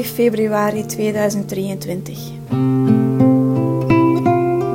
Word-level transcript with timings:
21 0.00 0.14
februari 0.14 0.86
2023. 0.86 2.18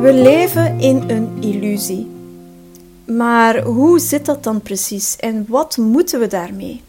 We 0.02 0.14
leven 0.14 0.80
in 0.80 1.10
een 1.10 1.38
illusie. 1.42 2.08
Maar 3.06 3.64
hoe 3.64 4.00
zit 4.00 4.26
dat 4.26 4.44
dan 4.44 4.62
precies 4.62 5.16
en 5.16 5.46
wat 5.48 5.78
moeten 5.78 6.20
we 6.20 6.28
daarmee? 6.28 6.82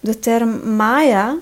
De 0.00 0.18
term 0.18 0.76
Maya 0.76 1.36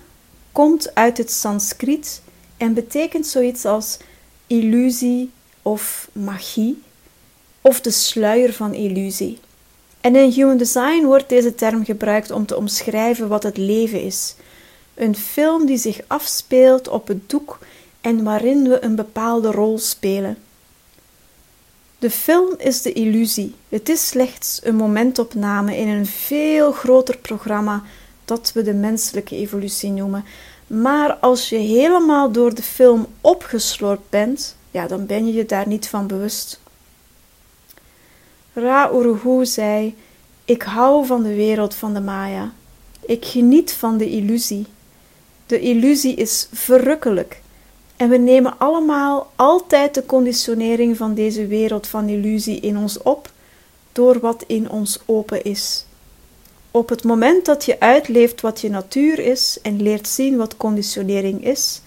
komt 0.53 0.95
uit 0.95 1.19
het 1.19 1.33
Sanskriet 1.33 2.23
en 2.57 2.75
betekent 2.75 3.27
zoiets 3.27 3.65
als 3.65 3.99
illusie 4.47 5.31
of 5.63 6.09
magie 6.13 6.83
of 7.61 7.81
de 7.81 7.91
sluier 7.91 8.53
van 8.53 8.75
illusie. 8.75 9.39
En 10.01 10.17
in 10.17 10.31
Human 10.31 10.57
Design 10.57 11.05
wordt 11.05 11.29
deze 11.29 11.55
term 11.55 11.85
gebruikt 11.85 12.31
om 12.31 12.47
te 12.47 12.57
omschrijven 12.57 13.29
wat 13.29 13.43
het 13.43 13.57
leven 13.57 14.03
is. 14.03 14.35
Een 14.97 15.17
film 15.17 15.67
die 15.67 15.79
zich 15.79 16.01
afspeelt 16.07 16.89
op 16.89 17.09
het 17.09 17.31
doek 17.31 17.59
en 18.01 18.25
waarin 18.25 18.69
we 18.69 18.85
een 18.85 18.95
bepaalde 18.95 19.51
rol 19.51 19.79
spelen. 19.79 20.39
De 21.99 22.11
film 22.11 22.55
is 22.59 22.83
de 22.83 22.93
illusie. 22.93 23.55
Het 23.69 23.89
is 23.89 24.09
slechts 24.09 24.61
een 24.63 24.77
momentopname 24.77 25.77
in 25.77 25.89
een 25.89 26.07
veel 26.07 26.73
groter 26.73 27.17
programma 27.17 27.83
dat 28.25 28.53
we 28.55 28.63
de 28.63 28.75
menselijke 28.75 29.37
evolutie 29.37 29.91
noemen. 29.91 30.25
Maar 30.67 31.15
als 31.15 31.49
je 31.49 31.57
helemaal 31.57 32.33
door 32.33 32.55
de 32.55 32.63
film 32.63 33.07
opgeslorpt 33.21 34.11
bent, 34.11 34.57
ja, 34.71 34.87
dan 34.87 35.07
ben 35.07 35.27
je 35.27 35.33
je 35.33 35.47
daar 35.47 35.69
niet 35.69 35.89
van 35.89 36.07
bewust. 36.07 36.61
Ra 38.53 38.91
Uruhu 38.93 39.47
zei: 39.47 39.95
Ik 40.45 40.63
hou 40.63 41.07
van 41.07 41.23
de 41.23 41.35
wereld 41.35 41.75
van 41.75 41.95
de 41.95 42.01
Maya. 42.01 42.53
Ik 43.01 43.25
geniet 43.25 43.73
van 43.73 43.97
de 43.97 44.11
illusie. 44.11 44.67
De 45.47 45.61
illusie 45.61 46.15
is 46.15 46.49
verrukkelijk. 46.53 47.41
En 47.97 48.09
we 48.09 48.17
nemen 48.17 48.59
allemaal 48.59 49.33
altijd 49.37 49.95
de 49.95 50.07
conditionering 50.07 50.97
van 50.97 51.15
deze 51.15 51.47
wereld 51.47 51.87
van 51.87 52.09
illusie 52.09 52.61
in 52.61 52.79
ons 52.79 53.03
op 53.03 53.31
door 53.93 54.21
wat 54.21 54.45
in 54.47 54.71
ons 54.71 54.99
open 55.05 55.45
is. 55.45 55.85
Op 56.71 56.89
het 56.89 57.05
moment 57.05 57.45
dat 57.45 57.65
je 57.65 57.81
uitleeft 57.81 58.41
wat 58.41 58.61
je 58.61 58.71
natuur 58.71 59.19
is 59.19 59.59
en 59.63 59.83
leert 59.83 60.09
zien 60.09 60.37
wat 60.37 60.57
conditionering 60.57 61.45
is, 61.45 61.81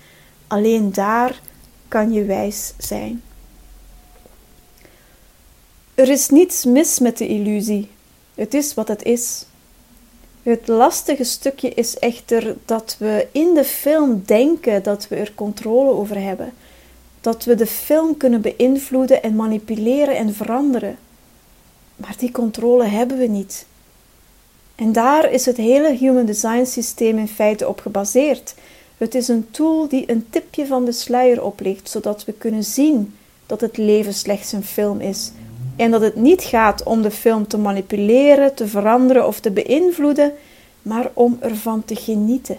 alleen 0.48 0.94
daar 0.94 1.42
kan 1.88 2.12
je 2.12 2.24
wijs 2.26 2.74
zijn. 2.78 3.24
Er 5.96 6.10
is 6.10 6.30
niets 6.30 6.66
mis 6.66 7.00
met 7.00 7.18
de 7.18 7.28
illusie. 7.28 7.90
Het 8.36 8.54
is 8.54 8.74
wat 8.74 8.88
het 8.88 9.04
is. 9.04 9.46
Het 10.44 10.68
lastige 10.68 11.24
stukje 11.24 11.70
is 11.70 11.98
echter 11.98 12.56
dat 12.66 12.96
we 13.00 13.28
in 13.32 13.54
de 13.54 13.64
film 13.64 14.24
denken 14.26 14.84
dat 14.84 15.08
we 15.08 15.16
er 15.16 15.32
controle 15.36 15.92
over 15.92 16.22
hebben. 16.22 16.54
Dat 17.22 17.44
we 17.44 17.56
de 17.56 17.68
film 17.68 18.18
kunnen 18.18 18.42
beïnvloeden 18.42 19.24
en 19.24 19.36
manipuleren 19.36 20.16
en 20.16 20.34
veranderen. 20.34 20.98
Maar 21.96 22.16
die 22.18 22.32
controle 22.32 22.84
hebben 22.84 23.18
we 23.18 23.28
niet. 23.28 23.66
En 24.76 24.92
daar 24.92 25.32
is 25.32 25.46
het 25.46 25.58
hele 25.58 25.96
Human 25.96 26.26
Design 26.26 26.66
systeem 26.66 27.18
in 27.18 27.28
feite 27.28 27.68
op 27.68 27.80
gebaseerd. 27.80 28.56
Het 28.98 29.16
is 29.16 29.28
een 29.28 29.48
tool 29.52 29.88
die 29.88 30.12
een 30.12 30.28
tipje 30.30 30.66
van 30.66 30.86
de 30.86 30.92
sluier 30.92 31.44
oplicht, 31.44 31.90
zodat 31.90 32.26
we 32.26 32.34
kunnen 32.34 32.64
zien 32.64 33.16
dat 33.46 33.62
het 33.62 33.78
leven 33.78 34.14
slechts 34.14 34.52
een 34.52 34.64
film 34.64 35.00
is. 35.00 35.32
En 35.80 35.92
dat 35.92 36.02
het 36.02 36.16
niet 36.16 36.44
gaat 36.44 36.84
om 36.84 37.02
de 37.02 37.12
film 37.12 37.48
te 37.48 37.58
manipuleren, 37.58 38.56
te 38.56 38.68
veranderen 38.68 39.28
of 39.28 39.40
te 39.40 39.52
beïnvloeden, 39.52 40.34
maar 40.82 41.12
om 41.14 41.38
ervan 41.40 41.86
te 41.86 41.96
genieten. 41.96 42.58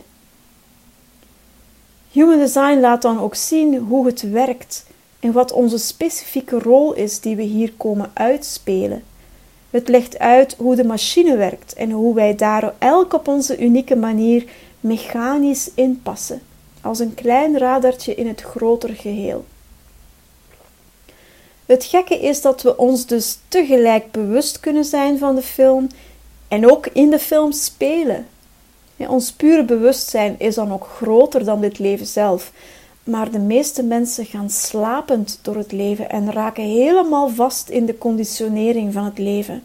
Human 2.10 2.38
Design 2.38 2.80
laat 2.80 3.02
dan 3.02 3.20
ook 3.20 3.34
zien 3.34 3.76
hoe 3.76 4.06
het 4.06 4.30
werkt 4.30 4.86
en 5.18 5.32
wat 5.32 5.52
onze 5.52 5.78
specifieke 5.78 6.58
rol 6.58 6.94
is 6.94 7.20
die 7.20 7.36
we 7.36 7.42
hier 7.42 7.72
komen 7.76 8.10
uitspelen. 8.14 9.02
Het 9.70 9.88
legt 9.88 10.18
uit 10.18 10.54
hoe 10.58 10.76
de 10.76 10.84
machine 10.84 11.36
werkt 11.36 11.74
en 11.74 11.90
hoe 11.90 12.14
wij 12.14 12.34
daar 12.34 12.74
elk 12.78 13.12
op 13.12 13.28
onze 13.28 13.58
unieke 13.58 13.96
manier 13.96 14.44
mechanisch 14.80 15.70
inpassen, 15.74 16.42
als 16.80 16.98
een 16.98 17.14
klein 17.14 17.58
radartje 17.58 18.14
in 18.14 18.28
het 18.28 18.40
groter 18.40 18.94
geheel. 18.94 19.44
Het 21.70 21.84
gekke 21.84 22.18
is 22.18 22.40
dat 22.40 22.62
we 22.62 22.76
ons 22.76 23.06
dus 23.06 23.38
tegelijk 23.48 24.10
bewust 24.10 24.60
kunnen 24.60 24.84
zijn 24.84 25.18
van 25.18 25.34
de 25.34 25.42
film 25.42 25.88
en 26.48 26.70
ook 26.70 26.86
in 26.86 27.10
de 27.10 27.18
film 27.18 27.52
spelen. 27.52 28.26
ons 28.96 29.32
pure 29.32 29.64
bewustzijn 29.64 30.34
is 30.38 30.54
dan 30.54 30.72
ook 30.72 30.86
groter 30.86 31.44
dan 31.44 31.60
dit 31.60 31.78
leven 31.78 32.06
zelf, 32.06 32.52
maar 33.04 33.30
de 33.30 33.38
meeste 33.38 33.82
mensen 33.82 34.24
gaan 34.24 34.50
slapend 34.50 35.38
door 35.42 35.56
het 35.56 35.72
leven 35.72 36.10
en 36.10 36.32
raken 36.32 36.64
helemaal 36.64 37.28
vast 37.28 37.68
in 37.68 37.86
de 37.86 37.98
conditionering 37.98 38.92
van 38.92 39.04
het 39.04 39.18
leven. 39.18 39.62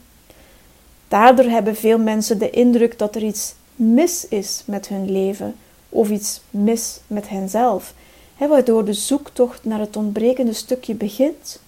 Daardoor 1.07 1.45
hebben 1.45 1.75
veel 1.75 1.99
mensen 1.99 2.39
de 2.39 2.49
indruk 2.49 2.99
dat 2.99 3.15
er 3.15 3.23
iets 3.23 3.53
mis 3.75 4.27
is 4.27 4.63
met 4.65 4.87
hun 4.87 5.11
leven 5.11 5.55
of 5.89 6.09
iets 6.09 6.41
mis 6.49 6.99
met 7.07 7.29
henzelf, 7.29 7.93
waardoor 8.37 8.85
de 8.85 8.93
zoektocht 8.93 9.63
naar 9.63 9.79
het 9.79 9.95
ontbrekende 9.95 10.53
stukje 10.53 10.95
begint 10.95 11.63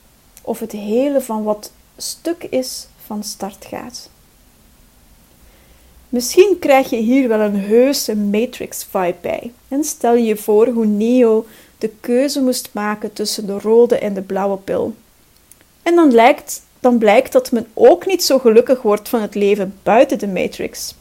of 0.47 0.59
het 0.59 0.72
hele 0.72 1.22
van 1.22 1.44
wat 1.44 1.72
stuk 1.97 2.44
is 2.44 2.88
van 3.06 3.24
start 3.24 3.66
gaat. 3.66 4.09
Misschien 6.09 6.58
krijg 6.59 6.90
je 6.90 6.97
hier 6.97 7.28
wel 7.28 7.40
een 7.40 7.59
heuse 7.59 8.16
Matrix-vibe 8.16 9.16
bij. 9.22 9.52
En 9.68 9.84
stel 9.84 10.16
je 10.16 10.38
voor 10.38 10.68
hoe 10.68 10.86
Neo 10.86 11.46
de 11.78 11.91
keuze 12.00 12.41
moest 12.41 12.69
maken 12.72 13.13
tussen 13.13 13.46
de 13.46 13.59
rode 13.59 13.97
en 13.97 14.13
de 14.13 14.22
blauwe 14.22 14.57
pil. 14.57 14.96
En 15.84 15.96
dan, 15.96 16.12
lijkt, 16.12 16.62
dan 16.80 16.97
blijkt 16.97 17.31
dat 17.31 17.52
men 17.52 17.68
ook 17.74 18.06
niet 18.06 18.24
zo 18.24 18.40
gelukkig 18.40 18.81
wordt 18.81 19.09
van 19.09 19.22
het 19.22 19.36
leven 19.36 19.80
buiten 19.84 20.19
de 20.19 20.28
Matrix. 20.28 20.96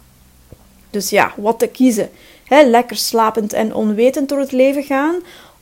Dus 0.91 1.11
ja, 1.11 1.33
wat 1.37 1.59
te 1.59 1.67
kiezen. 1.67 2.11
lekker 2.49 2.97
slapend 2.97 3.53
en 3.53 3.75
onwetend 3.75 4.29
door 4.29 4.39
het 4.39 4.53
leven 4.53 4.83
gaan, 4.83 5.15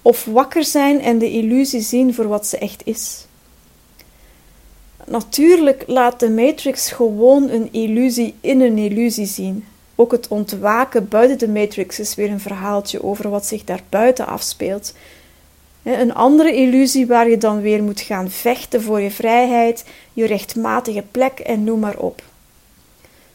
of 0.03 0.25
wakker 0.25 0.65
zijn 0.65 1.01
en 1.01 1.19
de 1.19 1.31
illusie 1.31 1.81
zien 1.81 2.15
voor 2.15 2.29
wat 2.29 2.47
ze 2.47 2.59
echt 2.59 2.83
is. 2.85 3.27
Natuurlijk 5.07 5.85
laat 5.87 6.21
de 6.21 6.31
Matrix 6.31 6.91
gewoon 6.91 7.49
een 7.51 7.69
illusie 7.73 8.35
in 8.41 8.61
een 8.61 8.79
illusie 8.79 9.27
zien. 9.27 9.65
Ook 9.95 10.13
het 10.13 10.29
ontwaken 10.29 11.09
buiten 11.09 11.39
de 11.39 11.49
Matrix 11.49 11.99
is 11.99 12.15
weer 12.15 12.31
een 12.31 12.41
verhaaltje 12.41 13.03
over 13.03 13.31
wat 13.31 13.47
zich 13.47 13.65
daar 13.65 13.83
buiten 13.89 14.27
afspeelt. 14.27 14.95
Een 15.83 16.15
andere 16.15 16.55
illusie 16.55 17.07
waar 17.07 17.29
je 17.29 17.39
dan 17.39 17.61
weer 17.61 17.83
moet 17.83 18.01
gaan 18.01 18.31
vechten 18.31 18.83
voor 18.83 19.01
je 19.01 19.11
vrijheid, 19.11 19.85
je 20.13 20.27
rechtmatige 20.27 21.05
plek 21.11 21.39
en 21.39 21.65
noem 21.65 21.81
maar 21.81 21.99
op. 21.99 22.23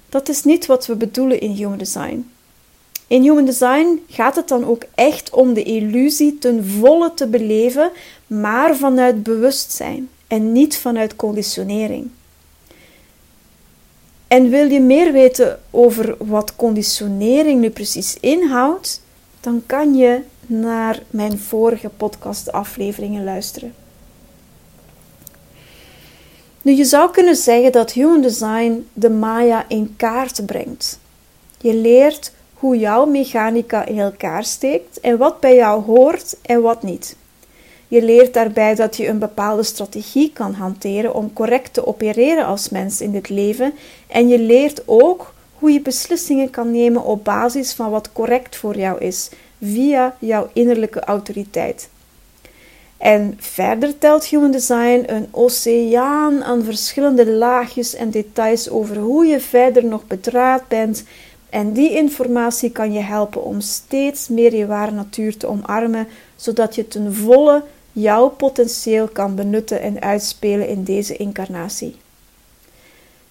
Dat 0.09 0.29
is 0.29 0.43
niet 0.43 0.65
wat 0.65 0.85
we 0.85 0.95
bedoelen 0.95 1.39
in 1.39 1.51
Human 1.51 1.77
Design. 1.77 2.31
In 3.07 3.21
Human 3.21 3.45
Design 3.45 4.03
gaat 4.09 4.35
het 4.35 4.47
dan 4.47 4.65
ook 4.65 4.83
echt 4.95 5.29
om 5.29 5.53
de 5.53 5.63
illusie 5.63 6.37
ten 6.37 6.65
volle 6.65 7.13
te 7.13 7.27
beleven, 7.27 7.91
maar 8.27 8.75
vanuit 8.75 9.23
bewustzijn 9.23 10.09
en 10.29 10.51
niet 10.51 10.77
vanuit 10.77 11.15
conditionering. 11.15 12.09
En 14.27 14.49
wil 14.49 14.71
je 14.71 14.79
meer 14.79 15.11
weten 15.11 15.59
over 15.69 16.15
wat 16.17 16.55
conditionering 16.55 17.61
nu 17.61 17.69
precies 17.69 18.17
inhoudt, 18.19 19.01
dan 19.39 19.63
kan 19.65 19.95
je 19.95 20.21
naar 20.47 21.03
mijn 21.09 21.39
vorige 21.39 21.89
podcastafleveringen 21.89 23.23
luisteren. 23.23 23.73
Nu, 26.61 26.71
je 26.71 26.85
zou 26.85 27.11
kunnen 27.11 27.35
zeggen 27.35 27.71
dat 27.71 27.91
Human 27.91 28.21
Design 28.21 28.87
de 28.93 29.09
Maya 29.09 29.65
in 29.67 29.93
kaart 29.97 30.45
brengt. 30.45 30.99
Je 31.57 31.73
leert 31.73 32.31
hoe 32.53 32.77
jouw 32.77 33.05
mechanica 33.05 33.85
in 33.85 33.99
elkaar 33.99 34.43
steekt 34.43 34.99
en 34.99 35.17
wat 35.17 35.39
bij 35.39 35.55
jou 35.55 35.83
hoort 35.83 36.35
en 36.41 36.61
wat 36.61 36.83
niet. 36.83 37.15
Je 37.89 38.03
leert 38.03 38.33
daarbij 38.33 38.75
dat 38.75 38.97
je 38.97 39.07
een 39.07 39.19
bepaalde 39.19 39.63
strategie 39.63 40.31
kan 40.33 40.53
hanteren 40.53 41.13
om 41.13 41.33
correct 41.33 41.73
te 41.73 41.87
opereren 41.87 42.45
als 42.45 42.69
mens 42.69 43.01
in 43.01 43.11
dit 43.11 43.29
leven. 43.29 43.73
En 44.07 44.27
je 44.27 44.39
leert 44.39 44.81
ook 44.85 45.33
hoe 45.53 45.71
je 45.71 45.81
beslissingen 45.81 46.49
kan 46.49 46.71
nemen 46.71 47.03
op 47.03 47.23
basis 47.23 47.73
van 47.73 47.89
wat 47.89 48.11
correct 48.11 48.55
voor 48.55 48.77
jou 48.77 48.99
is, 48.99 49.29
via 49.61 50.15
jouw 50.19 50.49
innerlijke 50.53 50.99
autoriteit. 50.99 51.89
En 52.97 53.37
verder 53.37 53.97
telt 53.97 54.25
Human 54.25 54.51
Design 54.51 55.03
een 55.05 55.27
oceaan 55.31 56.43
aan 56.43 56.63
verschillende 56.63 57.31
laagjes 57.31 57.95
en 57.95 58.09
details 58.09 58.69
over 58.69 58.97
hoe 58.97 59.25
je 59.25 59.39
verder 59.39 59.85
nog 59.85 60.07
bedraad 60.07 60.67
bent. 60.67 61.03
En 61.49 61.73
die 61.73 61.95
informatie 61.95 62.71
kan 62.71 62.93
je 62.93 62.99
helpen 62.99 63.43
om 63.43 63.61
steeds 63.61 64.27
meer 64.27 64.55
je 64.55 64.65
ware 64.65 64.91
natuur 64.91 65.37
te 65.37 65.47
omarmen, 65.47 66.07
zodat 66.35 66.75
je 66.75 66.87
ten 66.87 67.13
volle 67.13 67.63
jouw 68.01 68.29
potentieel 68.29 69.07
kan 69.07 69.35
benutten 69.35 69.81
en 69.81 70.01
uitspelen 70.01 70.67
in 70.67 70.83
deze 70.83 71.17
incarnatie. 71.17 71.95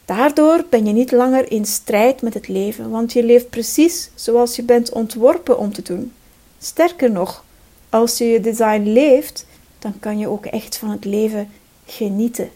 Daardoor 0.05 0.65
ben 0.71 0.87
je 0.87 0.93
niet 0.93 1.13
langer 1.13 1.51
in 1.51 1.65
strijd 1.65 2.23
met 2.23 2.35
het 2.35 2.49
leven, 2.49 2.91
want 2.91 3.13
je 3.13 3.23
leeft 3.23 3.51
precies 3.51 4.11
zoals 4.15 4.57
je 4.57 4.63
bent 4.63 4.93
ontworpen 4.93 5.59
om 5.59 5.73
te 5.73 5.83
doen. 5.83 6.13
Sterker 6.59 7.11
nog, 7.11 7.45
als 7.89 8.19
je 8.19 8.25
je 8.25 8.41
design 8.41 8.83
leeft, 8.83 9.47
dan 9.79 9.95
kan 10.01 10.19
je 10.19 10.29
ook 10.29 10.47
echt 10.47 10.77
van 10.77 10.91
het 10.91 11.05
leven 11.05 11.51
genieten. 11.87 12.51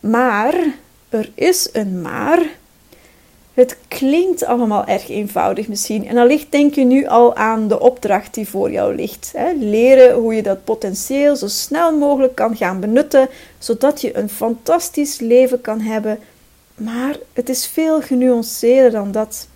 Maar, 0.00 0.74
er 1.08 1.32
is 1.34 1.68
een 1.72 2.00
maar. 2.00 2.46
Het 3.56 3.76
klinkt 3.88 4.44
allemaal 4.44 4.84
erg 4.84 5.08
eenvoudig 5.08 5.68
misschien. 5.68 6.06
En 6.06 6.16
allicht 6.16 6.52
denk 6.52 6.74
je 6.74 6.84
nu 6.84 7.06
al 7.06 7.36
aan 7.36 7.68
de 7.68 7.80
opdracht 7.80 8.34
die 8.34 8.48
voor 8.48 8.70
jou 8.70 8.94
ligt. 8.94 9.32
Leren 9.58 10.14
hoe 10.14 10.34
je 10.34 10.42
dat 10.42 10.64
potentieel 10.64 11.36
zo 11.36 11.46
snel 11.46 11.98
mogelijk 11.98 12.34
kan 12.34 12.56
gaan 12.56 12.80
benutten, 12.80 13.28
zodat 13.58 14.00
je 14.00 14.16
een 14.16 14.28
fantastisch 14.28 15.18
leven 15.20 15.60
kan 15.60 15.80
hebben. 15.80 16.18
Maar 16.74 17.16
het 17.32 17.48
is 17.48 17.66
veel 17.66 18.00
genuanceerder 18.00 18.90
dan 18.90 19.12
dat. 19.12 19.48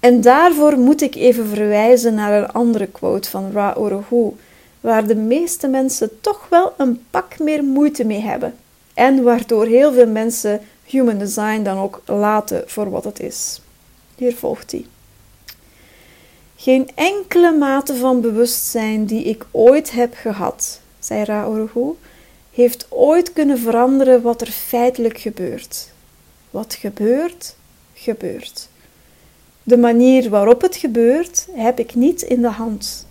En 0.00 0.20
daarvoor 0.20 0.78
moet 0.78 1.02
ik 1.02 1.14
even 1.14 1.46
verwijzen 1.46 2.14
naar 2.14 2.42
een 2.42 2.52
andere 2.52 2.86
quote 2.86 3.30
van 3.30 3.50
Ra 3.52 3.74
Orohu, 3.76 4.36
waar 4.80 5.06
de 5.06 5.16
meeste 5.16 5.68
mensen 5.68 6.20
toch 6.20 6.46
wel 6.48 6.72
een 6.76 7.04
pak 7.10 7.38
meer 7.38 7.64
moeite 7.64 8.04
mee 8.04 8.20
hebben. 8.20 8.54
En 8.94 9.22
waardoor 9.22 9.66
heel 9.66 9.92
veel 9.92 10.08
mensen 10.08 10.60
human 10.90 11.18
design 11.18 11.62
dan 11.62 11.78
ook 11.78 12.02
laten 12.06 12.62
voor 12.66 12.90
wat 12.90 13.04
het 13.04 13.20
is. 13.20 13.60
Hier 14.16 14.36
volgt 14.36 14.70
hij. 14.70 14.86
Geen 16.56 16.88
enkele 16.94 17.56
mate 17.56 17.96
van 17.96 18.20
bewustzijn 18.20 19.04
die 19.04 19.24
ik 19.24 19.46
ooit 19.50 19.90
heb 19.90 20.14
gehad, 20.14 20.80
zei 20.98 21.24
Ra-Orohu, 21.24 21.94
heeft 22.52 22.86
ooit 22.88 23.32
kunnen 23.32 23.58
veranderen 23.58 24.22
wat 24.22 24.40
er 24.40 24.50
feitelijk 24.50 25.18
gebeurt. 25.18 25.92
Wat 26.50 26.74
gebeurt, 26.74 27.56
gebeurt. 27.94 28.68
De 29.62 29.76
manier 29.76 30.30
waarop 30.30 30.60
het 30.60 30.76
gebeurt, 30.76 31.46
heb 31.52 31.78
ik 31.78 31.94
niet 31.94 32.22
in 32.22 32.40
de 32.40 32.50
hand. 32.50 33.06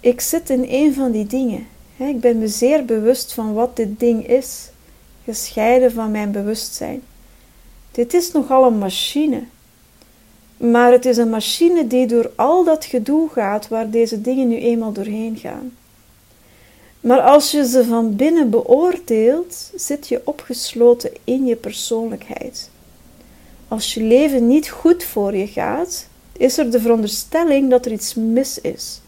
Ik 0.00 0.20
zit 0.20 0.50
in 0.50 0.64
een 0.68 0.94
van 0.94 1.10
die 1.10 1.26
dingen. 1.26 1.66
Ik 1.96 2.20
ben 2.20 2.38
me 2.38 2.48
zeer 2.48 2.84
bewust 2.84 3.32
van 3.32 3.52
wat 3.54 3.76
dit 3.76 4.00
ding 4.00 4.28
is 4.28 4.70
gescheiden 5.24 5.92
van 5.92 6.10
mijn 6.10 6.32
bewustzijn. 6.32 7.02
Dit 7.90 8.14
is 8.14 8.32
nogal 8.32 8.66
een 8.66 8.78
machine. 8.78 9.42
Maar 10.56 10.92
het 10.92 11.04
is 11.04 11.16
een 11.16 11.30
machine 11.30 11.86
die 11.86 12.06
door 12.06 12.30
al 12.36 12.64
dat 12.64 12.84
gedoe 12.84 13.28
gaat 13.28 13.68
waar 13.68 13.90
deze 13.90 14.20
dingen 14.20 14.48
nu 14.48 14.56
eenmaal 14.56 14.92
doorheen 14.92 15.36
gaan. 15.36 15.76
Maar 17.00 17.20
als 17.20 17.50
je 17.50 17.68
ze 17.68 17.84
van 17.84 18.16
binnen 18.16 18.50
beoordeelt, 18.50 19.70
zit 19.74 20.08
je 20.08 20.20
opgesloten 20.24 21.10
in 21.24 21.46
je 21.46 21.56
persoonlijkheid. 21.56 22.70
Als 23.68 23.94
je 23.94 24.02
leven 24.02 24.46
niet 24.46 24.70
goed 24.70 25.04
voor 25.04 25.36
je 25.36 25.46
gaat, 25.46 26.06
is 26.32 26.58
er 26.58 26.70
de 26.70 26.80
veronderstelling 26.80 27.70
dat 27.70 27.86
er 27.86 27.92
iets 27.92 28.14
mis 28.14 28.60
is. 28.60 29.00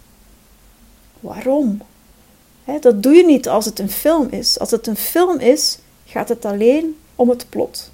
Waarom? 1.21 1.81
dat 2.81 3.03
doe 3.03 3.15
je 3.15 3.25
niet 3.25 3.49
als 3.49 3.65
het 3.65 3.79
een 3.79 3.91
film 3.91 4.29
is. 4.31 4.59
Als 4.59 4.71
het 4.71 4.87
een 4.87 4.97
film 4.97 5.39
is, 5.39 5.79
gaat 6.07 6.29
het 6.29 6.45
alleen 6.45 6.97
om 7.15 7.29
het 7.29 7.47
plot. 7.49 7.91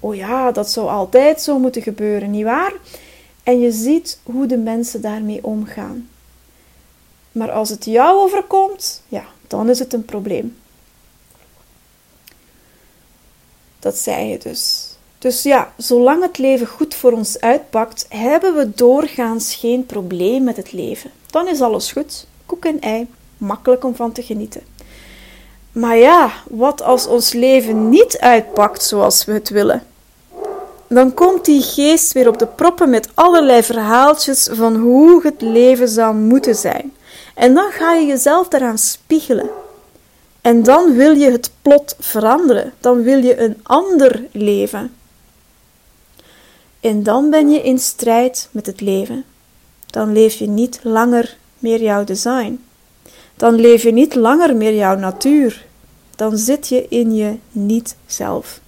Oh 0.00 0.14
ja, 0.14 0.52
dat 0.52 0.70
zou 0.70 0.88
altijd 0.88 1.40
zo 1.40 1.58
moeten 1.58 1.82
gebeuren, 1.82 2.30
nietwaar? 2.30 2.72
En 3.42 3.60
je 3.60 3.72
ziet 3.72 4.20
hoe 4.22 4.46
de 4.46 4.56
mensen 4.56 5.00
daarmee 5.00 5.44
omgaan. 5.44 6.08
Maar 7.32 7.50
als 7.50 7.68
het 7.68 7.84
jou 7.84 8.16
overkomt, 8.18 9.02
ja, 9.08 9.24
dan 9.46 9.68
is 9.68 9.78
het 9.78 9.92
een 9.92 10.04
probleem. 10.04 10.56
Dat 13.78 13.96
zei 13.96 14.26
je 14.26 14.38
dus. 14.38 14.86
Dus 15.18 15.42
ja, 15.42 15.72
zolang 15.76 16.22
het 16.22 16.38
leven 16.38 16.66
goed 16.66 16.94
voor 16.94 17.12
ons 17.12 17.40
uitpakt, 17.40 18.06
hebben 18.08 18.54
we 18.56 18.70
doorgaans 18.74 19.54
geen 19.54 19.86
probleem 19.86 20.44
met 20.44 20.56
het 20.56 20.72
leven. 20.72 21.10
Dan 21.26 21.48
is 21.48 21.60
alles 21.60 21.92
goed. 21.92 22.26
Koek 22.46 22.64
en 22.64 22.80
ei, 22.80 23.06
makkelijk 23.36 23.84
om 23.84 23.94
van 23.94 24.12
te 24.12 24.22
genieten. 24.22 24.62
Maar 25.78 25.96
ja, 25.96 26.32
wat 26.50 26.82
als 26.82 27.06
ons 27.06 27.32
leven 27.32 27.88
niet 27.88 28.18
uitpakt 28.18 28.82
zoals 28.82 29.24
we 29.24 29.32
het 29.32 29.48
willen? 29.48 29.82
Dan 30.88 31.14
komt 31.14 31.44
die 31.44 31.62
geest 31.62 32.12
weer 32.12 32.28
op 32.28 32.38
de 32.38 32.46
proppen 32.46 32.90
met 32.90 33.08
allerlei 33.14 33.62
verhaaltjes 33.62 34.48
van 34.52 34.76
hoe 34.76 35.22
het 35.22 35.40
leven 35.40 35.88
zou 35.88 36.14
moeten 36.14 36.54
zijn. 36.54 36.92
En 37.34 37.54
dan 37.54 37.70
ga 37.70 37.94
je 37.94 38.06
jezelf 38.06 38.48
daaraan 38.48 38.78
spiegelen. 38.78 39.50
En 40.40 40.62
dan 40.62 40.94
wil 40.94 41.12
je 41.12 41.30
het 41.30 41.50
plot 41.62 41.96
veranderen. 41.98 42.72
Dan 42.80 43.02
wil 43.02 43.24
je 43.24 43.40
een 43.40 43.60
ander 43.62 44.26
leven. 44.32 44.94
En 46.80 47.02
dan 47.02 47.30
ben 47.30 47.50
je 47.50 47.62
in 47.62 47.78
strijd 47.78 48.48
met 48.50 48.66
het 48.66 48.80
leven. 48.80 49.24
Dan 49.86 50.12
leef 50.12 50.34
je 50.34 50.48
niet 50.48 50.80
langer 50.82 51.36
meer 51.58 51.82
jouw 51.82 52.04
design. 52.04 52.64
Dan 53.36 53.54
leef 53.54 53.82
je 53.82 53.92
niet 53.92 54.14
langer 54.14 54.56
meer 54.56 54.74
jouw 54.74 54.96
natuur 54.96 55.66
dan 56.18 56.38
zit 56.38 56.68
je 56.68 56.86
in 56.88 57.14
je 57.14 57.36
niet 57.50 57.96
zelf. 58.06 58.60